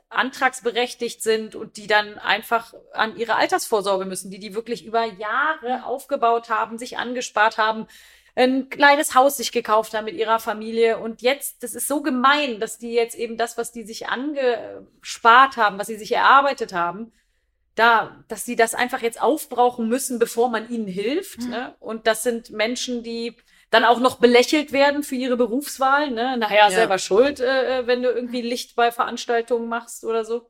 [0.10, 5.86] antragsberechtigt sind und die dann einfach an ihre Altersvorsorge müssen, die die wirklich über Jahre
[5.86, 7.88] aufgebaut haben, sich angespart haben,
[8.36, 12.60] ein kleines Haus sich gekauft haben mit ihrer Familie und jetzt, das ist so gemein,
[12.60, 17.14] dass die jetzt eben das, was die sich angespart haben, was sie sich erarbeitet haben,
[17.76, 21.42] da, dass sie das einfach jetzt aufbrauchen müssen, bevor man ihnen hilft.
[21.42, 21.50] Mhm.
[21.50, 21.76] Ne?
[21.80, 23.36] Und das sind Menschen, die
[23.72, 26.12] dann auch noch belächelt werden für ihre Berufswahl.
[26.12, 26.38] Ne?
[26.38, 26.72] Nachher ja.
[26.72, 30.50] selber schuld, äh, äh, wenn du irgendwie Licht bei Veranstaltungen machst oder so.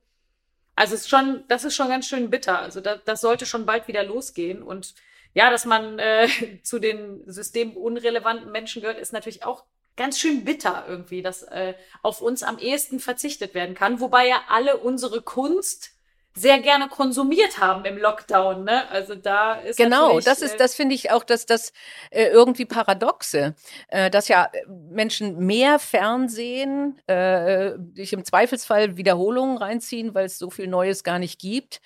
[0.76, 2.60] Also es ist schon, das ist schon ganz schön bitter.
[2.60, 4.62] Also da, das sollte schon bald wieder losgehen.
[4.62, 4.94] Und
[5.34, 6.28] ja, dass man äh,
[6.64, 12.22] zu den systemunrelevanten Menschen gehört, ist natürlich auch ganz schön bitter irgendwie, dass äh, auf
[12.22, 14.02] uns am ehesten verzichtet werden kann.
[14.02, 15.95] Wobei ja alle unsere Kunst
[16.38, 18.66] sehr gerne konsumiert haben im Lockdown.
[18.66, 18.90] Ne?
[18.90, 21.72] Also da ist genau, das ist, äh, das finde ich auch, dass das
[22.12, 23.56] äh, irgendwie paradoxe,
[23.88, 30.50] äh, dass ja Menschen mehr Fernsehen, äh, sich im Zweifelsfall Wiederholungen reinziehen, weil es so
[30.50, 31.80] viel Neues gar nicht gibt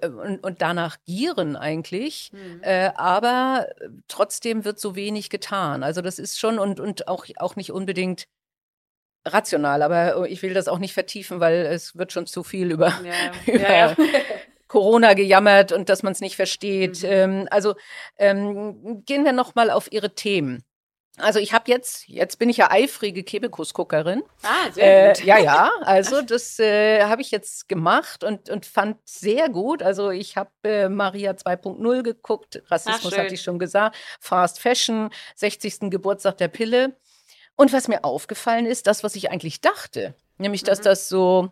[0.00, 2.62] und, und danach gieren eigentlich, mhm.
[2.94, 3.66] aber
[4.08, 5.82] trotzdem wird so wenig getan.
[5.82, 8.26] Also das ist schon und und auch auch nicht unbedingt
[9.26, 12.88] rational, aber ich will das auch nicht vertiefen, weil es wird schon zu viel über,
[13.04, 13.96] Ja, über ja, ja.
[14.68, 17.02] Corona gejammert und dass man es nicht versteht.
[17.02, 17.08] Mhm.
[17.08, 17.74] Ähm, also
[18.18, 20.64] ähm, gehen wir noch mal auf Ihre Themen.
[21.18, 24.22] Also ich habe jetzt, jetzt bin ich ja eifrige Kebekus-Guckerin.
[24.42, 25.24] Ah, sehr Äh, gut.
[25.24, 29.82] ja, ja, also das äh, habe ich jetzt gemacht und, und fand sehr gut.
[29.82, 33.22] Also ich habe äh, Maria 2.0 geguckt, Rassismus schön.
[33.22, 35.88] hatte ich schon gesagt, Fast Fashion, 60.
[35.90, 36.96] Geburtstag der Pille.
[37.56, 40.84] Und was mir aufgefallen ist, das, was ich eigentlich dachte, nämlich, dass Mhm.
[40.84, 41.50] das so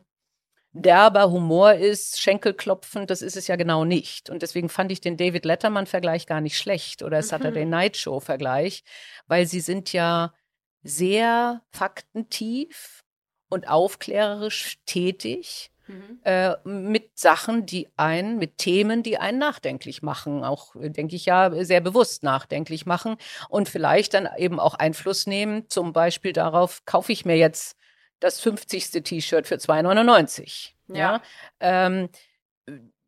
[0.72, 4.28] derber Humor ist, Schenkelklopfen, das ist es ja genau nicht.
[4.28, 7.70] Und deswegen fand ich den David Letterman-Vergleich gar nicht schlecht oder Saturday Mhm.
[7.70, 8.82] Night Show-Vergleich,
[9.26, 10.34] weil sie sind ja
[10.82, 13.04] sehr faktentief
[13.48, 16.20] und aufklärerisch tätig Mhm.
[16.24, 21.26] äh, mit Sachen, die einen, mit Themen, die einen nachdenklich machen, auch, äh, denke ich
[21.26, 23.16] ja, sehr bewusst nachdenklich machen
[23.48, 27.76] und vielleicht dann eben auch Einfluss nehmen, zum Beispiel darauf, kaufe ich mir jetzt
[28.20, 29.02] das 50.
[29.02, 30.72] T-Shirt für 2,99.
[30.88, 30.96] Ja.
[30.96, 31.22] Ja.
[31.60, 32.08] Ähm,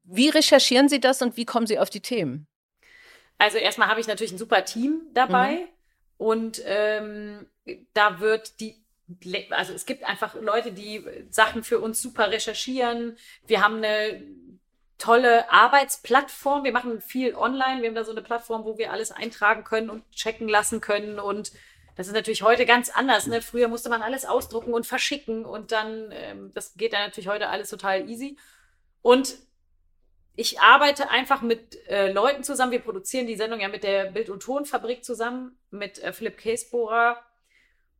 [0.05, 2.47] wie recherchieren Sie das und wie kommen Sie auf die Themen?
[3.39, 5.69] Also erstmal habe ich natürlich ein super Team dabei Mhm.
[6.19, 7.47] und ähm,
[7.95, 8.83] da wird die,
[9.51, 13.17] also es gibt einfach Leute, die Sachen für uns super recherchieren.
[13.47, 14.23] Wir haben eine
[14.99, 16.65] tolle Arbeitsplattform.
[16.65, 17.83] Wir machen viel online.
[17.83, 21.19] Wir haben da so eine Plattform, wo wir alles eintragen können und checken lassen können
[21.19, 21.53] und
[21.97, 23.27] das ist natürlich heute ganz anders.
[23.27, 23.41] Ne?
[23.41, 27.49] Früher musste man alles ausdrucken und verschicken und dann, ähm, das geht dann natürlich heute
[27.49, 28.37] alles total easy.
[29.01, 29.39] Und
[30.37, 32.73] ich arbeite einfach mit äh, Leuten zusammen.
[32.73, 37.23] Wir produzieren die Sendung ja mit der Bild- und Tonfabrik zusammen, mit äh, Philipp Käsbohrer.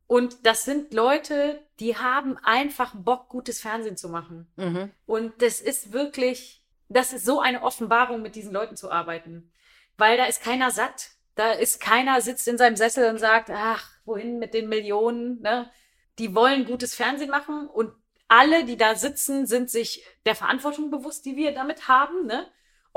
[0.07, 4.47] Und das sind Leute, die haben einfach Bock, gutes Fernsehen zu machen.
[4.55, 4.91] Mhm.
[5.05, 9.51] Und das ist wirklich, das ist so eine Offenbarung, mit diesen Leuten zu arbeiten.
[9.97, 11.11] Weil da ist keiner satt.
[11.35, 15.69] Da ist keiner sitzt in seinem Sessel und sagt, ach, wohin mit den Millionen, ne?
[16.17, 17.91] Die wollen gutes Fernsehen machen und
[18.27, 22.47] alle, die da sitzen, sind sich der Verantwortung bewusst, die wir damit haben, ne?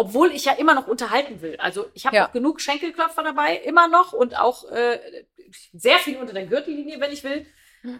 [0.01, 1.57] Obwohl ich ja immer noch unterhalten will.
[1.59, 2.27] Also ich habe Ja.
[2.29, 4.99] auch genug Schenkelklopfer dabei, immer noch und auch äh,
[5.75, 7.45] sehr viel unter der Gürtellinie, wenn ich will,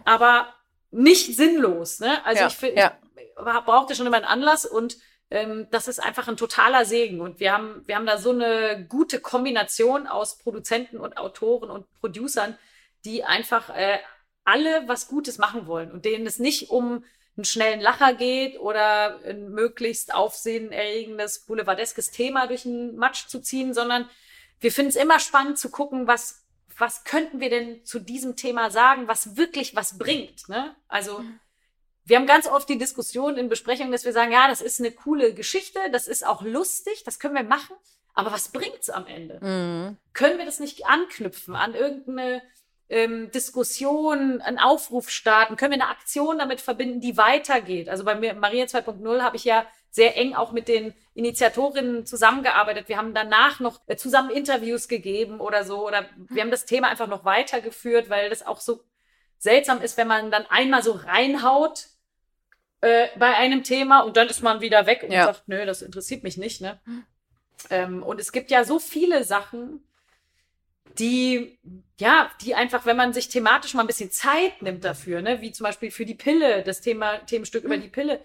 [0.05, 0.53] aber
[0.89, 1.99] nicht sinnlos.
[1.99, 2.25] Ne?
[2.25, 2.97] Also Ja, ich, fi- ja.
[3.17, 3.35] ich
[3.65, 4.97] brauchte schon immer einen Anlass und
[5.29, 7.21] ähm, das ist einfach ein totaler Segen.
[7.21, 11.85] Und wir haben, wir haben da so eine gute Kombination aus Produzenten und Autoren und
[11.99, 12.57] Producern,
[13.05, 13.99] die einfach äh,
[14.43, 17.03] alle was Gutes machen wollen und denen es nicht um
[17.41, 23.73] einen schnellen Lacher geht oder ein möglichst aufsehenerregendes, boulevardeskes Thema durch den Matsch zu ziehen,
[23.73, 24.07] sondern
[24.59, 26.45] wir finden es immer spannend zu gucken, was,
[26.77, 30.47] was könnten wir denn zu diesem Thema sagen, was wirklich was bringt.
[30.49, 30.75] Ne?
[30.87, 31.23] Also
[32.05, 34.91] wir haben ganz oft die Diskussion in Besprechungen, dass wir sagen, ja, das ist eine
[34.91, 37.75] coole Geschichte, das ist auch lustig, das können wir machen,
[38.13, 39.39] aber was bringt's am Ende?
[39.41, 39.97] Mhm.
[40.13, 42.43] Können wir das nicht anknüpfen an irgendeine
[42.91, 45.55] ähm, Diskussion, einen Aufruf starten?
[45.55, 47.89] Können wir eine Aktion damit verbinden, die weitergeht?
[47.89, 52.89] Also bei mir, Maria 2.0 habe ich ja sehr eng auch mit den Initiatorinnen zusammengearbeitet.
[52.89, 55.87] Wir haben danach noch äh, zusammen Interviews gegeben oder so.
[55.87, 58.83] Oder wir haben das Thema einfach noch weitergeführt, weil das auch so
[59.37, 61.87] seltsam ist, wenn man dann einmal so reinhaut
[62.81, 65.25] äh, bei einem Thema und dann ist man wieder weg und Ja.
[65.25, 66.61] sagt, nö, das interessiert mich nicht.
[66.61, 66.79] Ne?
[67.69, 69.83] Ähm, und es gibt ja so viele Sachen,
[70.99, 71.59] die,
[71.99, 75.51] ja, die einfach, wenn man sich thematisch mal ein bisschen Zeit nimmt dafür, ne, wie
[75.51, 78.19] zum Beispiel für die Pille, das Thema, Themenstück über die Pille,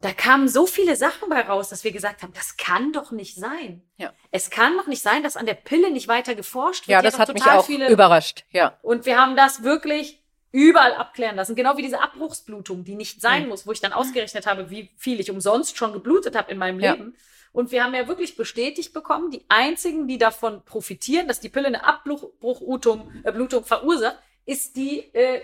[0.00, 3.36] da kamen so viele Sachen bei raus, dass wir gesagt haben, das kann doch nicht
[3.36, 3.82] sein.
[3.96, 4.12] Ja.
[4.30, 6.92] Es kann doch nicht sein, dass an der Pille nicht weiter geforscht wird.
[6.92, 8.44] Ja, das hat mich auch überrascht.
[8.50, 8.78] Ja.
[8.82, 10.20] und wir haben das wirklich
[10.52, 11.56] überall abklären lassen.
[11.56, 13.48] Genau wie diese Abbruchsblutung, die nicht sein Mhm.
[13.48, 16.78] muss, wo ich dann ausgerechnet habe, wie viel ich umsonst schon geblutet habe in meinem
[16.80, 16.92] Ja.
[16.92, 17.16] Leben.
[17.54, 21.68] Und wir haben ja wirklich bestätigt bekommen, die einzigen, die davon profitieren, dass die Pille
[21.68, 25.40] eine Abbruchblutung äh, Blutung verursacht, ist die äh,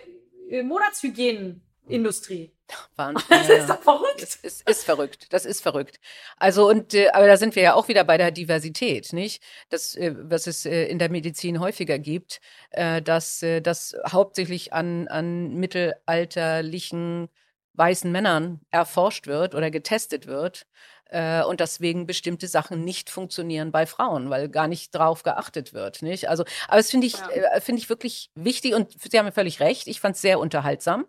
[0.51, 2.53] äh, Monatshygienenindustrie.
[2.97, 3.25] Wahnsinn.
[3.31, 4.23] Das ist doch verrückt.
[4.23, 5.33] Es ist, ist verrückt.
[5.33, 6.01] Das ist verrückt.
[6.37, 9.41] Also und äh, aber da sind wir ja auch wieder bei der Diversität, nicht?
[9.69, 14.73] Das, äh, was es äh, in der Medizin häufiger gibt, äh, dass äh, das hauptsächlich
[14.73, 17.29] an an mittelalterlichen
[17.75, 20.67] weißen Männern erforscht wird oder getestet wird
[21.45, 26.29] und deswegen bestimmte Sachen nicht funktionieren bei Frauen, weil gar nicht drauf geachtet wird, nicht?
[26.29, 27.29] Also, aber das finde ich Ja.
[27.31, 29.87] äh, finde ich wirklich wichtig und Sie haben völlig recht.
[29.89, 31.07] Ich fand es sehr unterhaltsam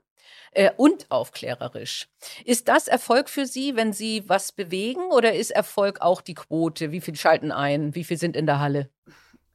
[0.53, 2.07] äh, und aufklärerisch.
[2.45, 6.91] Ist das Erfolg für Sie, wenn Sie was bewegen oder ist Erfolg auch die Quote?
[6.91, 7.93] Wie viel schalten ein?
[7.95, 8.89] Wie viel sind in der Halle?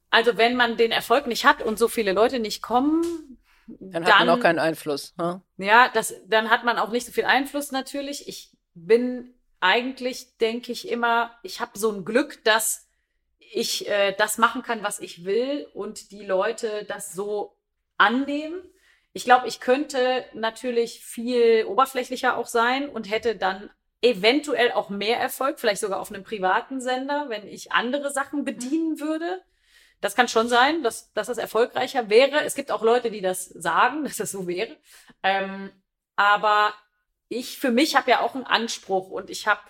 [0.09, 3.03] Also wenn man den Erfolg nicht hat und so viele Leute nicht kommen,
[3.67, 5.13] Dann hat man auch keinen Einfluss.
[5.19, 5.41] hm?
[5.57, 8.27] Ja, das, dann hat man auch nicht so viel Einfluss natürlich.
[8.27, 12.87] Ich bin eigentlich, denke ich immer, ich habe so ein Glück, dass
[13.39, 17.57] ich äh, das machen kann, was ich will und die Leute das so
[17.97, 18.61] annehmen.
[19.13, 23.69] Ich glaube, ich könnte natürlich viel oberflächlicher auch sein und hätte dann
[24.01, 28.99] eventuell auch mehr Erfolg, vielleicht sogar auf einem privaten Sender, wenn ich andere Sachen bedienen
[28.99, 29.41] würde.
[30.01, 32.43] Das kann schon sein, dass, dass das erfolgreicher wäre.
[32.43, 34.75] Es gibt auch Leute, die das sagen, dass das so wäre.
[35.23, 35.71] Ähm,
[36.15, 36.73] aber
[37.29, 39.61] ich für mich habe ja auch einen Anspruch und ich habe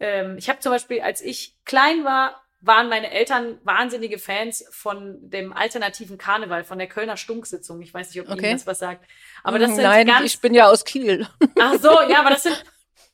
[0.00, 5.18] ähm, ich habe zum Beispiel, als ich klein war, waren meine Eltern wahnsinnige Fans von
[5.28, 7.82] dem alternativen Karneval, von der Kölner Stunksitzung.
[7.82, 8.46] Ich weiß nicht, ob okay.
[8.46, 9.04] Ihnen das was sagt.
[9.42, 11.26] Aber das sind Nein, ganz, ich bin ja aus Kiel.
[11.60, 12.64] Ach so, ja, aber das sind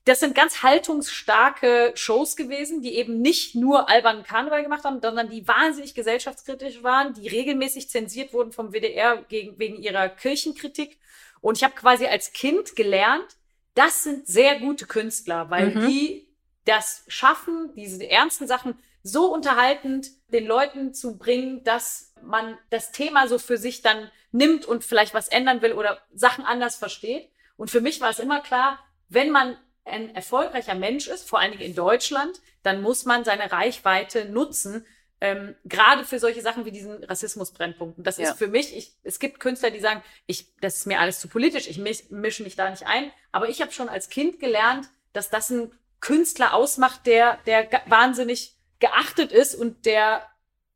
[0.09, 5.29] das sind ganz haltungsstarke Shows gewesen, die eben nicht nur albernen Karneval gemacht haben, sondern
[5.29, 10.99] die wahnsinnig gesellschaftskritisch waren, die regelmäßig zensiert wurden vom WDR gegen, wegen ihrer Kirchenkritik.
[11.43, 13.37] Und ich habe quasi als Kind gelernt,
[13.79, 15.87] das sind sehr gute Künstler, weil mhm.
[15.87, 16.29] die
[16.65, 23.29] das schaffen, diese ernsten Sachen so unterhaltend den Leuten zu bringen, dass man das Thema
[23.29, 27.31] so für sich dann nimmt und vielleicht was ändern will oder Sachen anders versteht.
[27.57, 31.53] Und für mich war es immer klar, wenn man ein erfolgreicher Mensch ist, vor allen
[31.53, 34.85] Dingen in Deutschland, dann muss man seine Reichweite nutzen,
[35.21, 38.05] ähm, gerade für solche Sachen wie diesen Rassismusbrennpunkten.
[38.05, 38.31] Das ja.
[38.31, 41.29] ist für mich, ich, es gibt Künstler, die sagen, ich, das ist mir alles zu
[41.29, 43.11] politisch, ich misch, mische mich da nicht ein.
[43.33, 48.57] Aber ich habe schon als Kind gelernt, dass das ein Künstler ausmacht, der, der wahnsinnig
[48.79, 50.23] geachtet ist und der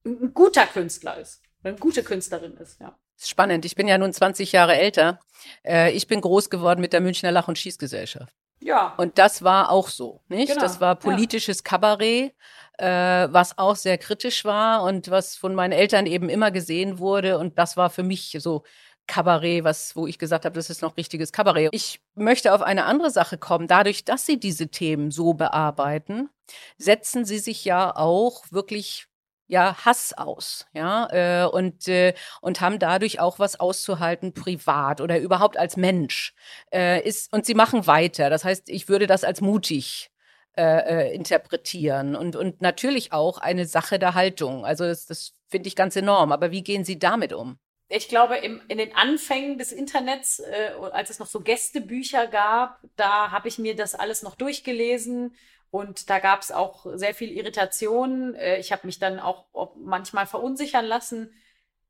[0.04, 2.98] ein guter Künstler ist, eine gute Künstlerin ist, ja.
[3.24, 3.64] Spannend.
[3.64, 5.20] Ich bin ja nun 20 Jahre älter.
[5.64, 8.34] Äh, ich bin groß geworden mit der Münchner Lach- und Schießgesellschaft.
[8.62, 8.94] Ja.
[8.96, 10.48] Und das war auch so, nicht?
[10.48, 10.60] Genau.
[10.60, 11.62] Das war politisches ja.
[11.64, 12.34] Kabarett,
[12.78, 17.38] äh, was auch sehr kritisch war und was von meinen Eltern eben immer gesehen wurde.
[17.38, 18.62] Und das war für mich so
[19.06, 21.70] Kabarett, was, wo ich gesagt habe, das ist noch richtiges Kabarett.
[21.72, 23.66] Ich möchte auf eine andere Sache kommen.
[23.66, 26.30] Dadurch, dass Sie diese Themen so bearbeiten,
[26.78, 29.08] setzen Sie sich ja auch wirklich
[29.52, 35.18] ja Hass aus, ja äh, und äh, und haben dadurch auch was auszuhalten privat oder
[35.18, 36.34] überhaupt als Mensch
[36.72, 38.30] äh, ist und sie machen weiter.
[38.30, 40.10] Das heißt, ich würde das als mutig
[40.56, 44.64] äh, äh, interpretieren und und natürlich auch eine Sache der Haltung.
[44.64, 46.32] Also das, das finde ich ganz enorm.
[46.32, 47.58] Aber wie gehen Sie damit um?
[47.94, 52.80] ich glaube, im, in den Anfängen des Internets, äh, als es noch so Gästebücher gab,
[52.96, 55.34] da habe ich mir das alles noch durchgelesen
[55.72, 58.34] und da gab es auch sehr viel Irritation.
[58.34, 61.32] Äh, ich habe mich dann auch manchmal verunsichern lassen.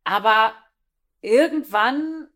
[0.04, 0.54] Aber
[1.20, 2.28] irgendwann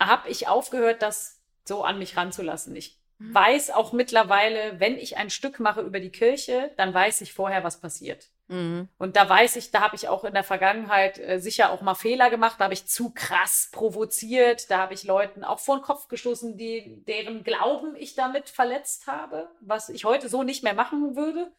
[0.00, 2.76] habe ich aufgehört, das so an mich ranzulassen.
[2.76, 3.00] Ich.
[3.18, 7.64] Weiß auch mittlerweile, wenn ich ein Stück mache über die Kirche, dann weiß ich vorher,
[7.64, 8.28] was passiert.
[8.48, 8.88] Mhm.
[8.98, 11.94] Und da weiß ich, da habe ich auch in der Vergangenheit äh, sicher auch mal
[11.94, 15.82] Fehler gemacht, da habe ich zu krass provoziert, da habe ich Leuten auch vor den
[15.82, 20.74] Kopf gestoßen, die, deren Glauben ich damit verletzt habe, was ich heute so nicht mehr
[20.74, 21.50] machen würde.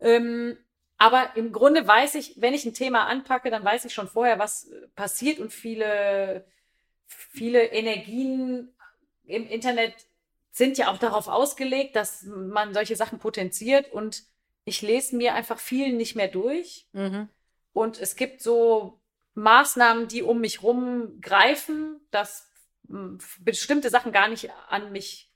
[0.00, 0.56] Ähm,
[0.98, 4.38] aber im Grunde weiß ich, wenn ich ein Thema anpacke, dann weiß ich schon vorher,
[4.38, 6.46] was passiert und viele,
[7.06, 8.74] viele Energien
[9.26, 9.94] im Internet
[10.56, 14.24] sind ja auch darauf ausgelegt, dass man solche Sachen potenziert und
[14.64, 16.88] ich lese mir einfach viel nicht mehr durch.
[16.92, 17.28] Mhm.
[17.74, 19.02] Und es gibt so
[19.34, 22.50] Maßnahmen, die um mich rum greifen, dass
[22.88, 25.30] hm, bestimmte Sachen gar nicht an mich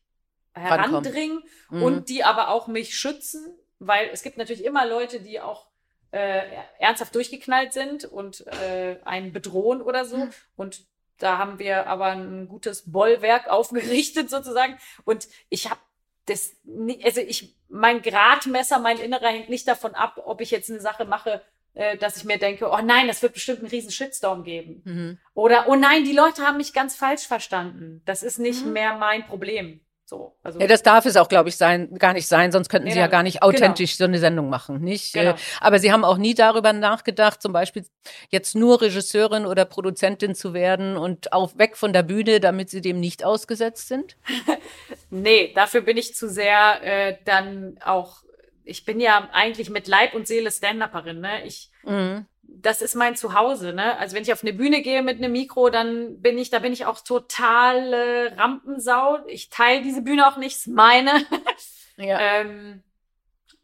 [0.54, 1.82] herandringen mhm.
[1.82, 5.68] und die aber auch mich schützen, weil es gibt natürlich immer Leute, die auch
[6.12, 6.44] äh,
[6.78, 10.16] ernsthaft durchgeknallt sind und äh, einen bedrohen oder so.
[10.16, 10.30] Mhm.
[10.56, 10.86] Und
[11.20, 14.76] da haben wir aber ein gutes Bollwerk aufgerichtet sozusagen.
[15.04, 15.80] Und ich habe
[16.26, 16.56] das,
[17.04, 21.04] also ich, mein Gradmesser, mein Innerer hängt nicht davon ab, ob ich jetzt eine Sache
[21.04, 21.42] mache,
[21.74, 24.82] äh, dass ich mir denke, oh nein, das wird bestimmt einen riesen Shitstorm geben.
[24.84, 25.18] Mhm.
[25.34, 28.02] Oder, oh nein, die Leute haben mich ganz falsch verstanden.
[28.04, 28.72] Das ist nicht mhm.
[28.72, 29.80] mehr mein Problem.
[30.10, 32.88] So, also ja, das darf es auch, glaube ich, sein, gar nicht sein, sonst könnten
[32.88, 34.06] nee, Sie ja gar nicht authentisch genau.
[34.06, 35.12] so eine Sendung machen, nicht?
[35.12, 35.30] Genau.
[35.30, 37.84] Äh, aber Sie haben auch nie darüber nachgedacht, zum Beispiel
[38.28, 42.80] jetzt nur Regisseurin oder Produzentin zu werden und auch weg von der Bühne, damit Sie
[42.80, 44.16] dem nicht ausgesetzt sind?
[45.10, 48.24] nee, dafür bin ich zu sehr äh, dann auch.
[48.70, 51.44] Ich bin ja eigentlich mit Leib und Seele Stand-Upperin, ne?
[51.44, 52.26] Ich mhm
[52.62, 53.96] das ist mein Zuhause, ne?
[53.98, 56.72] Also wenn ich auf eine Bühne gehe mit einem Mikro, dann bin ich, da bin
[56.72, 59.18] ich auch total äh, Rampensau.
[59.26, 61.24] Ich teile diese Bühne auch nicht, meine.
[61.96, 62.18] ja.
[62.18, 62.82] ähm,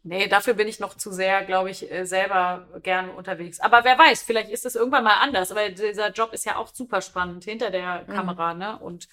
[0.03, 3.59] nee, dafür bin ich noch zu sehr, glaube ich, äh, selber gern unterwegs.
[3.59, 5.51] Aber wer weiß, vielleicht ist es irgendwann mal anders.
[5.51, 8.13] Aber dieser Job ist ja auch super spannend hinter der mhm.
[8.13, 8.79] Kamera, ne?
[8.79, 9.07] Und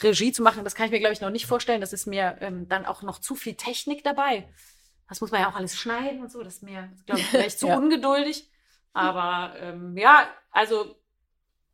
[0.00, 1.80] Regie zu machen, das kann ich mir, glaube ich, noch nicht vorstellen.
[1.80, 4.48] Das ist mir ähm, dann auch noch zu viel Technik dabei.
[5.08, 6.42] Das muss man ja auch alles schneiden und so.
[6.42, 7.76] Das ist mir, glaube ich, vielleicht zu ja.
[7.76, 8.50] ungeduldig.
[8.92, 10.96] Aber ähm, ja, also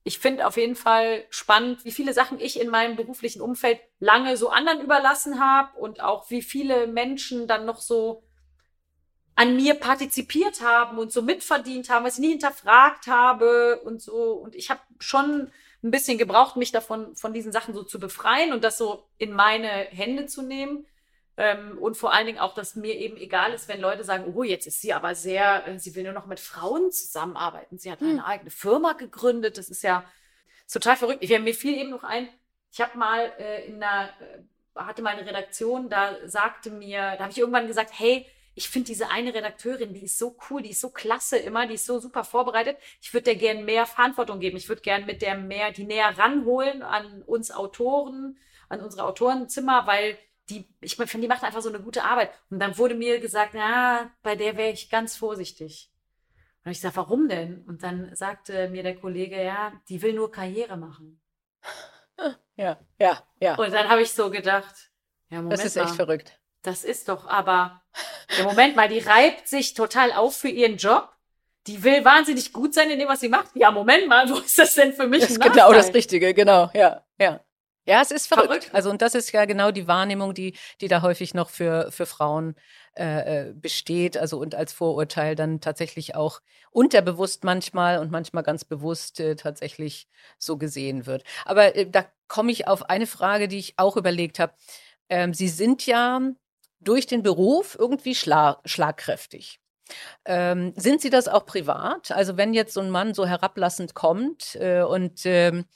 [0.05, 4.37] ich finde auf jeden Fall spannend, wie viele Sachen ich in meinem beruflichen Umfeld lange
[4.37, 8.23] so anderen überlassen habe und auch wie viele Menschen dann noch so
[9.35, 14.33] an mir partizipiert haben und so mitverdient haben, was ich nie hinterfragt habe und so.
[14.35, 15.51] Und ich habe schon
[15.83, 19.33] ein bisschen gebraucht, mich davon von diesen Sachen so zu befreien und das so in
[19.33, 20.87] meine Hände zu nehmen.
[21.37, 24.45] Ähm, und vor allen Dingen auch, dass mir eben egal ist, wenn Leute sagen, oh,
[24.45, 27.79] jetzt ist sie aber sehr, äh, sie will nur noch mit Frauen zusammenarbeiten.
[27.79, 28.11] Sie hat hm.
[28.11, 29.59] eine eigene Firma gegründet.
[29.59, 30.05] Das ist ja
[30.73, 31.23] total verrückt.
[31.23, 32.29] Ich, mir fiel eben noch ein,
[32.71, 37.33] ich habe mal äh, in einer, äh, hatte meine Redaktion, da sagte mir, da habe
[37.33, 38.27] ich irgendwann gesagt, hey,
[38.57, 41.75] ich finde diese eine Redakteurin, die ist so cool, die ist so klasse immer, die
[41.75, 42.77] ist so super vorbereitet.
[43.03, 44.57] Ich würde der gern mehr Verantwortung geben.
[44.57, 49.89] Ich würde gern mit der mehr, die näher ranholen an uns Autoren, an unsere Autorenzimmer,
[49.89, 50.17] weil
[50.51, 52.31] die, ich finde, die macht einfach so eine gute Arbeit.
[52.51, 55.91] Und dann wurde mir gesagt, na, bei der wäre ich ganz vorsichtig.
[56.65, 57.63] Und ich sage, warum denn?
[57.67, 61.21] Und dann sagte mir der Kollege, ja, die will nur Karriere machen.
[62.57, 63.57] Ja, ja, ja.
[63.57, 64.73] Und dann habe ich so gedacht,
[65.29, 66.39] ja, Moment Das ist echt mal, verrückt.
[66.63, 67.83] das ist doch aber,
[68.39, 71.13] ja, Moment mal, die reibt sich total auf für ihren Job.
[71.67, 73.49] Die will wahnsinnig gut sein in dem, was sie macht.
[73.57, 75.93] Ja, Moment mal, wo ist das denn für mich Das ist genau das?
[75.93, 77.41] Richtige, genau, ja, ja.
[77.87, 78.49] Ja, es ist verrückt.
[78.49, 78.75] Verrückt.
[78.75, 82.07] Also und das ist ja genau die Wahrnehmung, die, die da häufig noch für, für
[82.07, 82.55] Frauen
[82.97, 84.17] äh, äh, besteht.
[84.17, 90.09] Also und als Vorurteil dann tatsächlich auch unterbewusst manchmal und manchmal ganz bewusst äh, tatsächlich
[90.39, 91.25] so gesehen wird.
[91.45, 94.55] Aber äh, da komme ich auf eine Frage, die ich auch überlegt habe.
[95.11, 96.21] Ähm, Sie sind ja
[96.81, 99.61] durch den Beruf irgendwie schla schlagkräftig.
[100.25, 102.11] Ähm, sind Sie das auch privat?
[102.13, 105.67] Also wenn jetzt so ein Mann so herablassend kommt äh, und ähm,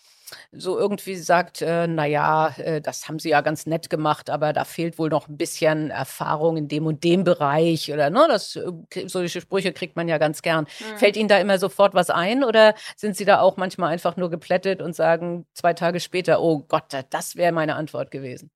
[0.52, 4.52] so irgendwie sagt, äh, na ja, äh, das haben Sie ja ganz nett gemacht, aber
[4.52, 8.56] da fehlt wohl noch ein bisschen Erfahrung in dem und dem Bereich oder ne, das
[8.56, 10.66] äh, solche Sprüche kriegt man ja ganz gern.
[10.96, 14.30] Fällt Ihnen da immer sofort was ein oder sind Sie da auch manchmal einfach nur
[14.30, 18.50] geplättet und sagen zwei Tage später, oh Gott, das wäre meine Antwort gewesen?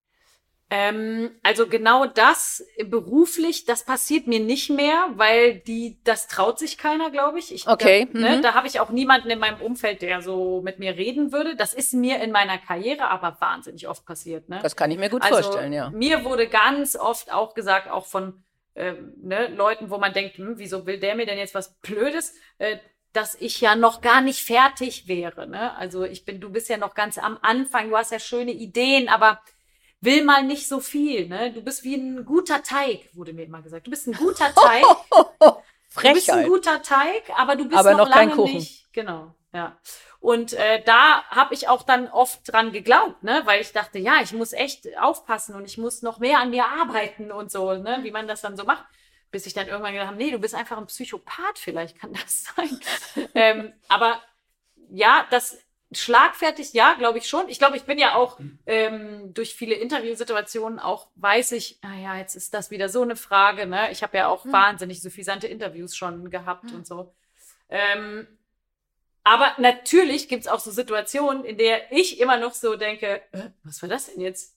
[0.74, 6.58] Ähm, also genau das äh, beruflich, das passiert mir nicht mehr, weil die, das traut
[6.58, 7.52] sich keiner, glaube ich.
[7.52, 7.68] ich.
[7.68, 8.42] Okay, Da, ne, mhm.
[8.42, 11.56] da habe ich auch niemanden in meinem Umfeld, der so mit mir reden würde.
[11.56, 14.48] Das ist mir in meiner Karriere aber wahnsinnig oft passiert.
[14.48, 14.60] Ne?
[14.62, 15.90] Das kann ich mir gut also, vorstellen, ja.
[15.90, 18.42] Mir wurde ganz oft auch gesagt, auch von
[18.74, 22.34] ähm, ne, Leuten, wo man denkt, hm, wieso will der mir denn jetzt was Blödes?
[22.56, 22.78] Äh,
[23.12, 25.46] dass ich ja noch gar nicht fertig wäre.
[25.46, 25.76] Ne?
[25.76, 29.10] Also ich bin, du bist ja noch ganz am Anfang, du hast ja schöne Ideen,
[29.10, 29.38] aber
[30.02, 31.28] will mal nicht so viel.
[31.28, 31.52] Ne?
[31.52, 33.86] Du bist wie ein guter Teig, wurde mir immer gesagt.
[33.86, 34.84] Du bist ein guter Teig.
[35.94, 36.46] Du bist ein Frechheit.
[36.48, 38.54] guter Teig, aber du bist Aber noch, noch lange Kuchen.
[38.54, 38.90] nicht.
[38.94, 39.76] Genau, ja.
[40.20, 44.22] Und äh, da habe ich auch dann oft dran geglaubt, ne, weil ich dachte, ja,
[44.22, 47.98] ich muss echt aufpassen und ich muss noch mehr an mir arbeiten und so, ne,
[48.04, 48.86] wie man das dann so macht.
[49.30, 52.44] Bis ich dann irgendwann gedacht habe, nee, du bist einfach ein Psychopath, vielleicht kann das
[52.56, 52.80] sein.
[53.34, 54.18] ähm, aber
[54.88, 55.58] ja, das
[55.94, 57.48] schlagfertig, ja, glaube ich schon.
[57.48, 62.34] Ich glaube, ich bin ja auch ähm, durch viele Interviewsituationen auch, weiß ich, naja, jetzt
[62.34, 63.90] ist das wieder so eine Frage, ne?
[63.90, 67.14] Ich habe ja auch wahnsinnig suffisante Interviews schon gehabt und so.
[67.68, 68.26] Ähm,
[69.24, 73.80] aber natürlich gibt's auch so Situationen, in der ich immer noch so denke, äh, was
[73.82, 74.56] war das denn jetzt?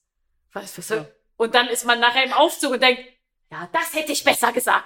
[0.52, 1.14] Was, was soll?
[1.36, 3.02] Und dann ist man nachher im Aufzug und denkt,
[3.50, 4.84] ja, das hätte ich besser gesagt.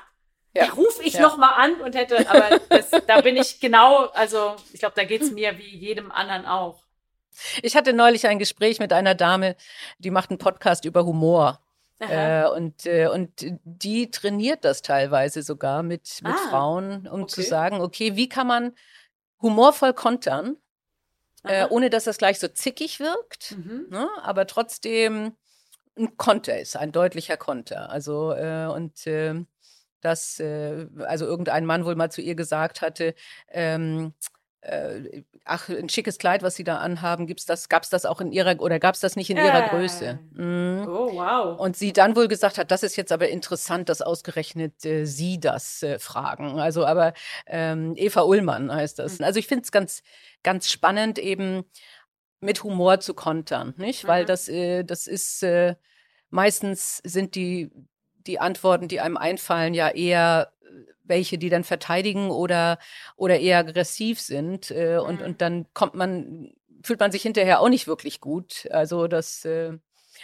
[0.54, 0.66] Ja.
[0.66, 1.22] Da rufe ich Ja.
[1.22, 5.04] noch mal an und hätte, aber das, da bin ich genau, also ich glaube, da
[5.04, 6.82] geht's mir wie jedem anderen auch.
[7.62, 9.54] Ich hatte neulich ein Gespräch mit einer Dame,
[9.98, 11.60] die macht einen Podcast über Humor.
[12.00, 13.30] Äh, und, äh, und
[13.64, 17.48] die trainiert das teilweise sogar mit, mit Ah, Frauen, um zu okay.
[17.50, 18.74] sagen, okay, wie kann man
[19.42, 20.56] humorvoll kontern,
[21.44, 23.86] äh, ohne dass das gleich so zickig wirkt, Mhm.
[23.90, 24.08] ne?
[24.22, 25.36] aber trotzdem
[25.98, 27.90] ein Konter ist, ein deutlicher Konter.
[27.90, 29.34] Also äh, und äh,
[30.00, 33.14] dass äh, also irgendein Mann wohl mal zu ihr gesagt hatte,
[33.50, 34.12] ähm,
[34.62, 38.30] äh, ach, ein schickes Kleid, was Sie da anhaben, gibt's das, gab's das auch in
[38.30, 39.68] Ihrer oder gab's das nicht in Ihrer Äh.
[39.70, 40.18] Größe?
[40.32, 40.86] Mhm.
[40.86, 41.58] Oh, wow.
[41.58, 45.40] Und sie dann wohl gesagt hat, das ist jetzt aber interessant, dass ausgerechnet äh, Sie
[45.40, 46.58] das äh, fragen.
[46.58, 47.14] Also aber
[47.46, 49.18] ähm, Eva Ullmann heißt das.
[49.18, 49.24] Mhm.
[49.24, 50.02] Also ich finde es ganz,
[50.42, 51.64] ganz spannend, eben
[52.40, 54.06] mit Humor zu kontern, nicht?
[54.06, 54.26] Weil Mhm.
[54.26, 55.74] das, äh, das ist äh,
[56.30, 57.70] meistens sind die,
[58.30, 60.66] die Antworten, die einem einfallen, ja eher äh,
[61.04, 62.78] welche, die dann verteidigen oder,
[63.16, 64.70] oder eher aggressiv sind.
[64.70, 65.26] Äh, und, Mhm.
[65.26, 66.52] und dann kommt man,
[66.82, 68.68] fühlt man sich hinterher auch nicht wirklich gut.
[68.70, 69.72] Also das, äh,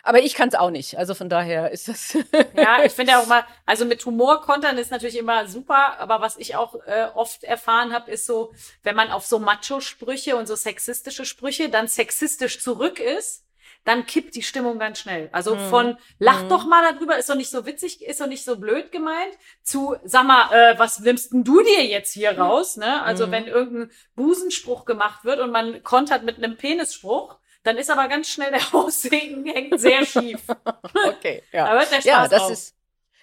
[0.02, 0.98] aber ich kann es auch nicht.
[0.98, 2.16] Also von daher ist das.
[2.54, 6.20] Ja, ich finde ja auch mal, also mit Humor kontern ist natürlich immer super, aber
[6.20, 8.52] was ich auch äh, oft erfahren habe, ist so,
[8.82, 13.45] wenn man auf so Macho-Sprüche und so sexistische Sprüche dann sexistisch zurück ist,
[13.86, 15.30] dann kippt die Stimmung ganz schnell.
[15.32, 15.60] Also Mhm.
[15.70, 16.48] von lach Mhm.
[16.50, 19.32] doch mal darüber, ist doch nicht so witzig, ist doch nicht so blöd gemeint,
[19.62, 22.76] zu sag mal, äh, was nimmst denn du dir jetzt hier raus?
[22.76, 23.02] Ne?
[23.02, 23.30] Also Mhm.
[23.30, 28.28] wenn irgendein Busenspruch gemacht wird und man kontert mit einem Penisspruch, dann ist aber ganz
[28.28, 30.40] schnell der Haussegen hängt sehr schief.
[31.06, 31.66] okay, ja.
[31.66, 32.50] Da hört der Spaß Ja, das auf.
[32.50, 32.74] ist.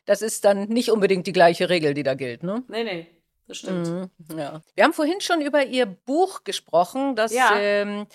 [0.06, 2.64] das ist dann nicht unbedingt die gleiche Regel, die da gilt, ne?
[2.68, 3.08] Nee, nee,
[3.48, 3.88] das stimmt.
[4.30, 4.62] Mhm, ja.
[4.76, 7.16] Wir haben vorhin schon über Ihr Buch gesprochen.
[7.16, 7.52] Das Ja.
[7.58, 8.06] ähm,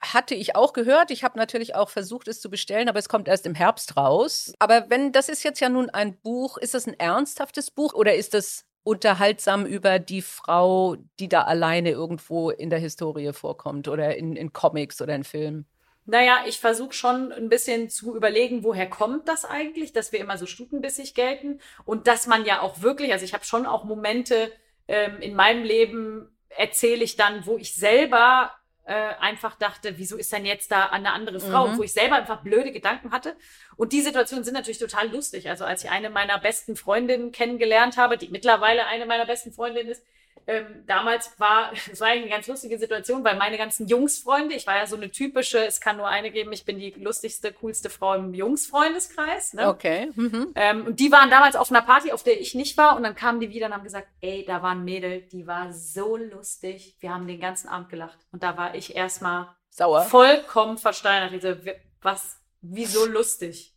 [0.00, 1.10] hatte ich auch gehört.
[1.10, 4.52] Ich habe natürlich auch versucht, es zu bestellen, aber es kommt erst im Herbst raus.
[4.58, 8.14] Aber wenn das ist jetzt ja nun ein Buch, ist das ein ernsthaftes Buch oder
[8.14, 14.16] ist das unterhaltsam über die Frau, die da alleine irgendwo in der Historie vorkommt oder
[14.16, 15.66] in, in Comics oder in Filmen?
[16.06, 20.38] Naja, ich versuche schon ein bisschen zu überlegen, woher kommt das eigentlich, dass wir immer
[20.38, 24.50] so stutenbissig gelten und dass man ja auch wirklich, also ich habe schon auch Momente
[24.88, 28.50] ähm, in meinem Leben, erzähle ich dann, wo ich selber
[28.90, 31.78] äh, einfach dachte, wieso ist denn jetzt da eine andere Frau, Mhm.
[31.78, 33.36] wo ich selber einfach blöde Gedanken hatte.
[33.76, 35.48] Und die Situationen sind natürlich total lustig.
[35.48, 39.90] Also als ich eine meiner besten Freundinnen kennengelernt habe, die mittlerweile eine meiner besten Freundinnen
[39.90, 40.04] ist,
[40.50, 44.66] ähm, damals war, es war eigentlich eine ganz lustige Situation, weil meine ganzen Jungsfreunde, ich
[44.66, 47.88] war ja so eine typische, es kann nur eine geben, ich bin die lustigste, coolste
[47.88, 49.54] Frau im Jungsfreundeskreis.
[49.54, 49.68] Ne?
[49.68, 50.10] Okay.
[50.14, 50.52] Mhm.
[50.56, 52.96] Ähm, und die waren damals auf einer Party, auf der ich nicht war.
[52.96, 55.72] Und dann kamen die wieder und haben gesagt, ey, da war ein Mädel, die war
[55.72, 56.96] so lustig.
[57.00, 58.18] Wir haben den ganzen Abend gelacht.
[58.32, 60.02] Und da war ich erstmal Sauer.
[60.02, 61.32] vollkommen versteinert.
[61.32, 61.54] Ich so,
[62.02, 63.76] was, wieso lustig?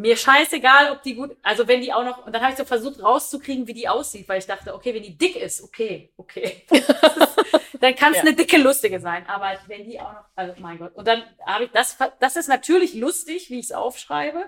[0.00, 2.64] Mir scheißegal, ob die gut, also wenn die auch noch, und dann habe ich so
[2.64, 6.62] versucht rauszukriegen, wie die aussieht, weil ich dachte, okay, wenn die dick ist, okay, okay.
[7.80, 8.22] Dann kann es Ja.
[8.24, 9.26] eine dicke Lustige sein.
[9.26, 10.94] Aber wenn die auch noch, also mein Gott.
[10.94, 14.44] Und dann habe ich, das, das ist natürlich lustig, wie ich es aufschreibe.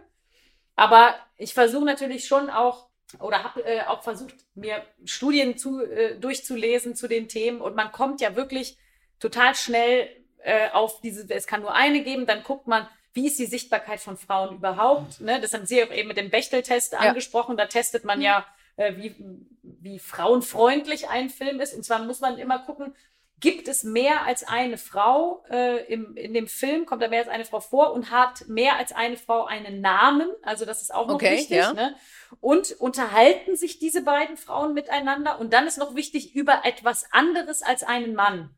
[0.76, 2.88] Aber ich versuche natürlich schon auch,
[3.20, 7.60] oder habe äh, auch versucht, mir Studien zu, äh, durchzulesen zu den Themen.
[7.62, 8.76] Und man kommt ja wirklich
[9.18, 10.08] total schnell
[10.42, 14.00] äh, auf diese, es kann nur eine geben, dann guckt man, wie ist die Sichtbarkeit
[14.00, 15.20] von Frauen überhaupt.
[15.20, 15.40] Ne?
[15.40, 17.56] Das haben Sie auch eben mit dem Bechtel-Test angesprochen.
[17.56, 18.46] Da testet man ja,
[18.76, 19.14] äh, wie,
[19.62, 21.74] wie frauenfreundlich ein Film ist.
[21.74, 22.94] Und zwar muss man immer gucken,
[23.38, 27.28] gibt es mehr als eine Frau äh, im, in dem Film, kommt da mehr als
[27.28, 30.28] eine Frau vor und hat mehr als eine Frau einen Namen.
[30.42, 31.56] Also das ist auch noch Okay, wichtig.
[31.56, 31.72] ja.
[31.72, 31.94] Ne?
[32.40, 35.38] Und unterhalten sich diese beiden Frauen miteinander.
[35.38, 38.54] Und dann ist noch wichtig über etwas anderes als einen Mann.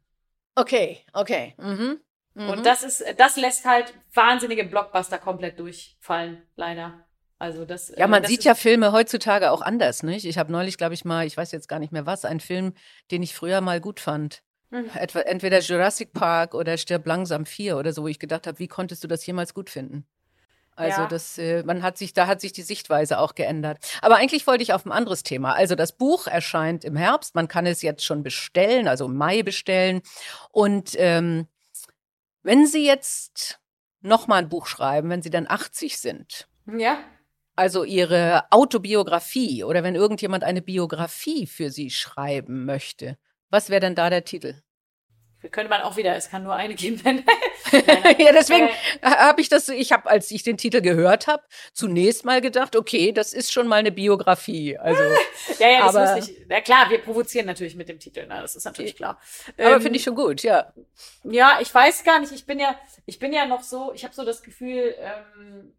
[0.55, 1.55] Okay, okay.
[1.57, 2.01] Mhm.
[2.35, 2.49] Mhm.
[2.51, 7.05] Und das ist, das lässt halt wahnsinnige Blockbuster komplett durchfallen, leider.
[7.39, 7.93] Also das.
[7.97, 10.25] Ja, man das sieht ja Filme heutzutage auch anders, nicht?
[10.25, 12.75] Ich habe neulich, glaube ich mal, ich weiß jetzt gar nicht mehr was, einen Film,
[13.11, 14.43] den ich früher mal gut fand.
[14.71, 14.91] Mhm.
[14.95, 18.69] Etwa, entweder Jurassic Park oder Stirb langsam 4 oder so, wo ich gedacht habe, wie
[18.69, 20.07] konntest du das jemals gut finden?
[20.77, 21.07] Also Ja.
[21.07, 23.79] das, äh, man hat sich, da hat sich die Sichtweise auch geändert.
[24.03, 25.53] Aber eigentlich wollte ich auf ein anderes Thema.
[25.53, 29.43] Also das Buch erscheint im Herbst, man kann es jetzt schon bestellen, also im Mai
[29.43, 30.03] bestellen.
[30.51, 31.47] Und ähm,
[32.45, 33.59] wenn Sie jetzt
[34.01, 36.99] noch mal ein Buch schreiben, wenn Sie dann 80 sind, Ja.
[37.57, 43.19] also Ihre Autobiografie oder wenn irgendjemand eine Biografie für Sie schreiben möchte,
[43.51, 44.63] was wäre denn da der Titel?
[45.51, 47.01] Könnte man auch wieder, es kann nur eine geben.
[48.19, 48.69] ja, deswegen
[49.03, 51.43] Äh, habe ich das, ich habe, als ich den Titel gehört habe,
[51.73, 54.79] zunächst mal gedacht, okay, das ist schon mal eine Biografie.
[54.79, 55.03] Also,
[55.59, 56.47] ja, ja, das aber- ist lustig.
[56.49, 58.39] Ja klar, wir provozieren natürlich mit dem Titel, ne?
[58.41, 59.19] das ist natürlich klar.
[59.59, 60.73] aber Ähm, finde ich schon gut, ja.
[61.25, 62.33] Ja, ich weiß gar nicht.
[62.33, 65.73] Ich bin ja, ich bin ja noch so, ich habe so das Gefühl, ähm,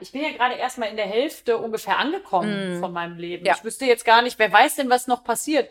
[0.00, 2.80] ich bin ja gerade erst mal in der Hälfte ungefähr angekommen Mm.
[2.80, 3.44] von meinem Leben.
[3.44, 3.54] Ja.
[3.56, 5.68] Ich wüsste jetzt gar nicht, wer weiß denn, was noch passiert.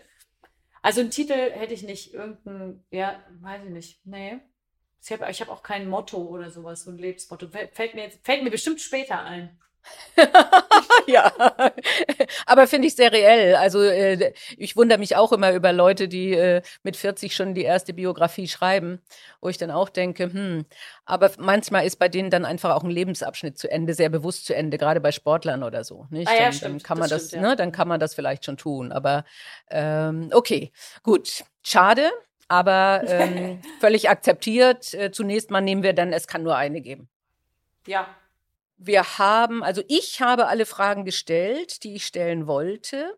[0.88, 4.06] Also einen Titel hätte ich nicht, irgendein, ja, weiß ich nicht.
[4.06, 4.40] Nee.
[5.04, 7.50] Ich habe ich hab auch kein Motto oder sowas, so ein Lebensmotto.
[7.50, 9.60] Fällt- mir, jetzt, fällt mir bestimmt später ein.
[11.08, 11.32] ja,
[12.46, 13.56] aber finde ich sehr reell.
[13.56, 17.64] Also äh, ich wundere mich auch immer über Leute, die äh, mit 40 schon die
[17.64, 19.00] erste Biografie schreiben,
[19.42, 20.66] wo ich dann auch denke, hm,
[21.06, 24.56] aber manchmal ist bei denen dann einfach auch ein Lebensabschnitt zu Ende, sehr bewusst zu
[24.56, 26.08] Ende, gerade bei Sportlern oder so.
[26.10, 26.28] Nicht?
[26.28, 27.50] Ah ja, dann, dann stimmt, kann das man das, stimmt, ja.
[27.50, 28.92] ne, dann kann man das vielleicht schon tun.
[28.92, 29.24] Aber
[29.70, 30.72] ähm, okay,
[31.04, 32.10] gut, schade.
[32.48, 34.94] Aber ähm, völlig akzeptiert.
[34.94, 37.10] Äh, zunächst mal nehmen wir dann, es kann nur eine geben.
[37.86, 38.08] Ja.
[38.80, 43.18] Wir haben, also ich habe alle Fragen gestellt, die ich stellen wollte.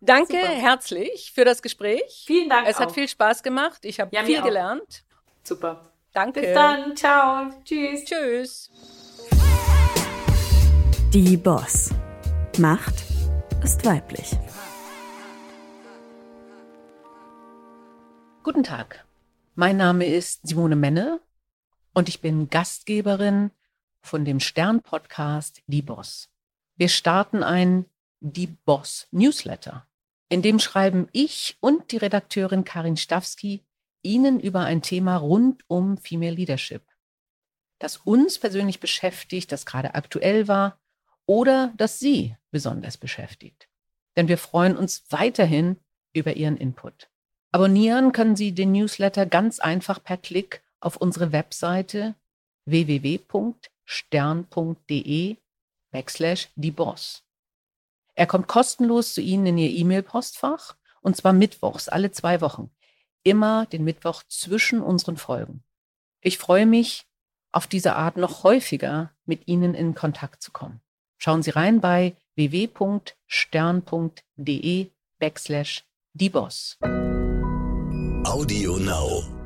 [0.00, 0.48] Danke Super.
[0.48, 2.24] herzlich für das Gespräch.
[2.26, 2.68] Vielen Dank.
[2.68, 2.94] Es hat auch.
[2.94, 3.84] viel Spaß gemacht.
[3.84, 5.04] Ich habe Ja, viel gelernt.
[5.42, 5.90] Super.
[6.12, 6.40] Danke.
[6.42, 6.96] Bis dann.
[6.96, 7.48] Ciao.
[7.64, 8.04] Tschüss.
[8.04, 8.70] Tschüss.
[11.14, 11.90] Die Boss.
[12.58, 12.94] Macht
[13.64, 14.32] ist weiblich.
[18.42, 19.06] Guten Tag.
[19.54, 21.20] Mein Name ist Simone Menne
[21.94, 23.50] und ich bin Gastgeberin
[24.00, 26.28] von dem Stern-Podcast Die Boss.
[26.76, 27.86] Wir starten ein
[28.20, 29.86] Die Boss Newsletter.
[30.28, 33.64] In dem schreiben ich und die Redakteurin Karin Stawski
[34.02, 36.82] Ihnen über ein Thema rund um Female Leadership,
[37.78, 40.78] das uns persönlich beschäftigt, das gerade aktuell war
[41.26, 43.68] oder das Sie besonders beschäftigt.
[44.16, 45.76] Denn wir freuen uns weiterhin
[46.12, 47.10] über Ihren Input.
[47.52, 52.14] Abonnieren können Sie den Newsletter ganz einfach per Klick auf unsere Webseite
[53.90, 55.36] www.stern.de
[55.90, 57.24] backslash die Boss.
[58.14, 62.70] Er kommt kostenlos zu Ihnen in Ihr E-Mail-Postfach und zwar mittwochs, alle zwei Wochen.
[63.22, 65.62] Immer den Mittwoch zwischen unseren Folgen.
[66.20, 67.06] Ich freue mich,
[67.52, 70.80] auf diese Art noch häufiger mit Ihnen in Kontakt zu kommen.
[71.18, 73.10] Schauen Sie rein bei www.stern.de
[75.18, 76.78] backslash die Boss.
[78.24, 79.39] Audio Now.